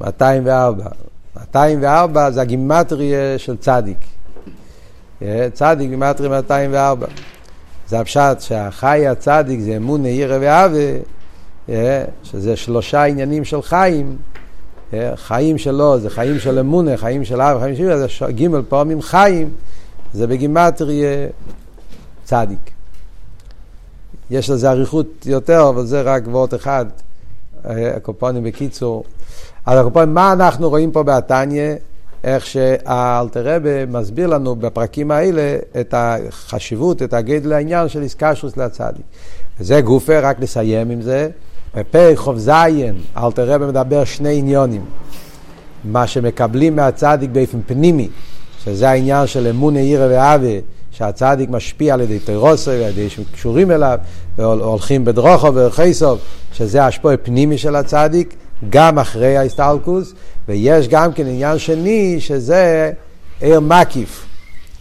מאתיים 0.00 0.42
וארבע. 0.46 0.84
204 1.40 2.30
זה 2.30 2.40
הגימטריה 2.40 3.38
של 3.38 3.56
צדיק. 3.56 3.98
צדיק 5.52 5.90
גימטריה 5.90 6.30
204. 6.30 7.06
זה 7.88 8.00
הפשט 8.00 8.40
שהחי 8.40 9.06
הצדיק 9.06 9.60
זה 9.60 9.76
אמון 9.76 10.04
ואהבה, 10.40 10.74
אה, 11.68 12.04
שזה 12.22 12.56
שלושה 12.56 13.04
עניינים 13.04 13.44
של 13.44 13.62
חיים. 13.62 14.16
חיים 15.14 15.58
שלו 15.58 15.98
זה 15.98 16.10
חיים 16.10 16.38
של 16.38 16.58
אמונה, 16.58 16.96
חיים 16.96 17.24
של 17.24 17.40
אהבה, 17.40 17.60
חיים 17.60 17.76
של... 17.76 17.96
זה 17.96 18.32
גימל 18.32 18.62
פעמים 18.68 19.02
חיים, 19.02 19.50
זה 20.12 20.26
בגימטריה 20.26 21.26
צדיק. 22.24 22.77
יש 24.30 24.50
לזה 24.50 24.70
אריכות 24.70 25.26
יותר, 25.26 25.68
אבל 25.68 25.86
זה 25.86 26.02
רק 26.02 26.22
וורט 26.26 26.54
אחד. 26.54 26.86
הקופונים 27.64 28.44
בקיצור. 28.44 29.04
אז 29.66 29.78
הקופונים, 29.78 30.14
מה 30.14 30.32
אנחנו 30.32 30.68
רואים 30.68 30.92
פה 30.92 31.02
בתניא? 31.02 31.74
איך 32.24 32.46
שהאלתרבה 32.46 33.86
מסביר 33.86 34.26
לנו 34.26 34.56
בפרקים 34.56 35.10
האלה 35.10 35.56
את 35.80 35.94
החשיבות, 35.96 37.02
את 37.02 37.12
הגדל 37.14 37.52
העניין 37.52 37.88
של 37.88 38.02
איסקשוס 38.02 38.56
לצדיק. 38.56 39.02
וזה 39.60 39.80
גופה, 39.80 40.20
רק 40.20 40.40
לסיים 40.40 40.90
עם 40.90 41.02
זה. 41.02 41.28
בפרק 41.74 42.16
חוב 42.16 42.38
זין, 42.38 42.94
אלתרבה 43.16 43.66
מדבר 43.66 44.04
שני 44.04 44.38
עניונים. 44.38 44.84
מה 45.84 46.06
שמקבלים 46.06 46.76
מהצדיק 46.76 47.30
באופן 47.30 47.58
פנימי, 47.66 48.08
שזה 48.64 48.90
העניין 48.90 49.26
של 49.26 49.46
אמון 49.46 49.76
עירא 49.76 50.06
ואהבה, 50.10 50.58
שהצדיק 50.98 51.50
משפיע 51.50 51.94
על 51.94 52.00
ידי 52.00 52.18
תירוסו, 52.18 52.70
על 52.70 52.80
ידי 52.80 53.10
שקשורים 53.10 53.70
אליו, 53.70 53.98
והולכים 54.38 55.04
בדרוכו 55.04 55.54
ורחייסוב, 55.54 56.18
שזה 56.52 56.84
השפוע 56.84 57.14
פנימי 57.22 57.58
של 57.58 57.76
הצדיק, 57.76 58.34
גם 58.70 58.98
אחרי 58.98 59.36
ההסתלקוס, 59.36 60.14
ויש 60.48 60.88
גם 60.88 61.12
כן 61.12 61.26
עניין 61.26 61.58
שני, 61.58 62.16
שזה 62.20 62.92
עיר 63.40 63.60
מקיף. 63.60 64.26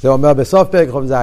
זה 0.01 0.10
אומר 0.10 0.34
בסוף 0.34 0.67
פרק 0.67 0.89
ח"ז, 0.89 1.13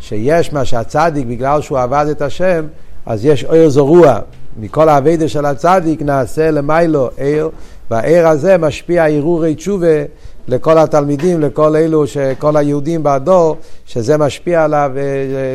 שיש 0.00 0.52
מה 0.52 0.64
שהצדיק, 0.64 1.26
בגלל 1.26 1.62
שהוא 1.62 1.78
עבד 1.78 2.06
את 2.10 2.22
השם, 2.22 2.66
אז 3.06 3.24
יש 3.24 3.44
עיר 3.44 3.68
זרוע. 3.68 4.18
מכל 4.60 4.88
האביידה 4.88 5.28
של 5.28 5.46
הצדיק 5.46 6.02
נעשה 6.02 6.50
למיילו 6.50 7.10
עיר, 7.16 7.50
והעיר 7.90 8.28
הזה 8.28 8.58
משפיע 8.58 9.06
ערעורי 9.08 9.54
תשובה 9.54 10.04
לכל 10.48 10.78
התלמידים, 10.78 11.40
לכל 11.40 11.76
אלו, 11.76 12.04
כל 12.38 12.56
היהודים 12.56 13.02
בדור, 13.02 13.56
שזה 13.86 14.16
משפיע 14.16 14.64
עליו, 14.64 14.92
אה, 14.96 15.54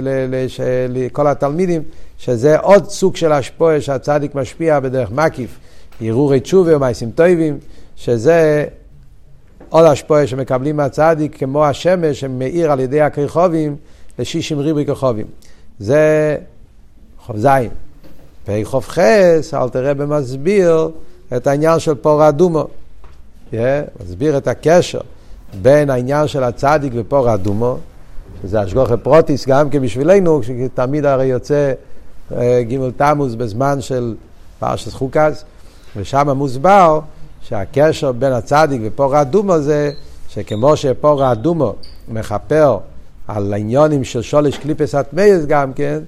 לכל 0.89 1.27
התלמידים, 1.27 1.81
שזה 2.17 2.59
עוד 2.59 2.89
סוג 2.89 3.15
של 3.15 3.31
השפועה 3.31 3.81
שהצדיק 3.81 4.35
משפיע 4.35 4.79
בדרך 4.79 5.11
מקיף, 5.11 5.57
הרהורי 6.01 6.39
תשובה 6.39 6.75
ומעשים 6.75 7.11
טובים, 7.11 7.57
שזה 7.95 8.65
עוד 9.69 9.85
השפועה 9.85 10.27
שמקבלים 10.27 10.77
מהצדיק, 10.77 11.37
כמו 11.37 11.65
השמש 11.65 12.19
שמאיר 12.19 12.71
על 12.71 12.79
ידי 12.79 13.01
הכרחובים 13.01 13.75
לשישים 14.19 14.59
ריבוי 14.59 14.85
כרחובים. 14.85 15.25
זה 15.79 16.35
חוב 17.25 17.35
כ"ח, 18.63 18.85
אלטר 18.87 19.93
רבי 19.93 20.29
מסביר 20.29 20.89
את 21.35 21.47
העניין 21.47 21.79
של 21.79 21.95
פרה 21.95 22.29
אדומה. 22.29 22.67
Yeah, 23.51 23.55
מסביר 24.03 24.37
את 24.37 24.47
הקשר 24.47 24.99
בין 25.61 25.89
העניין 25.89 26.27
של 26.27 26.43
הצדיק 26.43 26.93
ופרה 26.95 27.33
אדומה, 27.33 27.77
שזה 28.43 28.61
השגחה 28.61 28.97
פרטית 28.97 29.47
גם 29.47 29.69
כן 29.69 29.81
בשבילנו, 29.81 30.41
שתמיד 30.43 31.05
הרי 31.05 31.25
יוצא 31.25 31.73
אה, 32.31 32.61
ג' 32.69 32.89
תמוז 32.97 33.35
בזמן 33.35 33.81
של 33.81 34.15
פרשת 34.59 34.91
חוקת, 34.91 35.43
ושם 35.95 36.29
מוסבר 36.29 36.99
שהקשר 37.41 38.11
בין 38.11 38.31
הצדיק 38.31 38.81
ופרה 38.85 39.21
אדומה 39.21 39.59
זה 39.59 39.91
שכמו 40.29 40.77
שפרה 40.77 41.23
האדומה 41.23 41.75
מכפר 42.07 42.77
על 43.27 43.53
העניינים 43.53 44.03
של 44.03 44.21
שלוש 44.21 44.57
קליפות 44.57 44.95
הטמאות 44.95 45.45
גם 45.45 45.73
כן, 45.73 45.99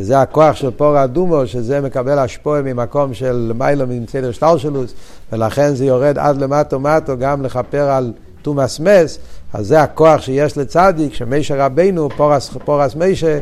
כי 0.00 0.04
זה 0.04 0.20
הכוח 0.20 0.56
של 0.56 0.70
פרה 0.70 0.96
האדומה, 0.96 1.46
שזה 1.46 1.80
מקבל 1.80 2.18
השפעה 2.18 2.62
ממקום 2.62 3.14
של 3.14 3.52
מעלה 3.58 3.86
מסדר 3.86 4.32
השתלשלות, 4.32 4.94
ולכן 5.32 5.74
זה 5.74 5.84
יורד 5.84 6.18
עד 6.18 6.36
למטה 6.36 6.80
מטה 6.80 7.18
גם 7.18 7.42
לכפר 7.42 7.90
על 7.90 8.12
טומאת 8.42 8.80
מת, 8.80 9.18
אז 9.52 9.66
זה 9.66 9.82
הכוח 9.82 10.20
שיש 10.20 10.58
לצדיק, 10.58 11.14
שמשה 11.14 11.66
רבינו, 11.66 12.08
פרת, 12.16 12.50
פרת 12.64 12.96
משה, 12.96 13.38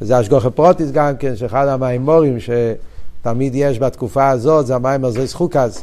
וזה 0.00 0.18
השגחה 0.18 0.50
פרטית 0.50 0.90
גם 0.90 1.16
כן, 1.16 1.36
שאחד 1.36 1.68
המאמרים 1.68 2.36
שתמיד 2.40 3.54
יש 3.54 3.78
בתקופה 3.78 4.28
הזאת, 4.28 4.66
זה 4.66 4.74
המאמר 4.74 5.10
זאת 5.10 5.34
חוקת, 5.34 5.82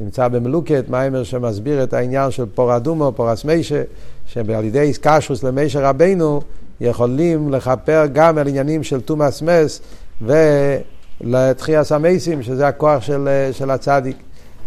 נמצא 0.00 0.28
במלוקט, 0.28 0.84
מאמר 0.88 1.22
שמסביר 1.22 1.82
את 1.82 1.94
העניין 1.94 2.30
של 2.30 2.44
פרה 2.54 2.76
אדומה, 2.76 3.12
פרת 3.16 3.44
משה, 3.44 3.82
שעל 4.26 4.64
ידי 4.64 4.92
התקשרות 5.00 5.42
למשה 5.42 5.88
רבינו, 5.88 6.40
יכולים 6.80 7.50
לכפר 7.52 8.04
גם 8.12 8.38
על 8.38 8.48
עניינים 8.48 8.82
של 8.82 9.00
תומאס 9.00 9.42
מס 9.42 9.80
ולתחייה 10.22 11.82
המייסים, 11.90 12.42
שזה 12.42 12.68
הכוח 12.68 13.02
של, 13.02 13.28
של 13.52 13.70
הצדיק. 13.70 14.16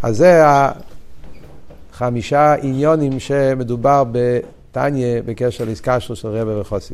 אז 0.04 0.17
זה 0.17 0.43
החמישה 1.93 2.54
עניונים 2.54 3.19
שמדובר 3.19 4.04
בתניא 4.12 5.21
בקשר 5.26 5.65
לעסקה 5.65 6.00
של 6.00 6.28
רבי 6.28 6.60
וחוסי. 6.60 6.93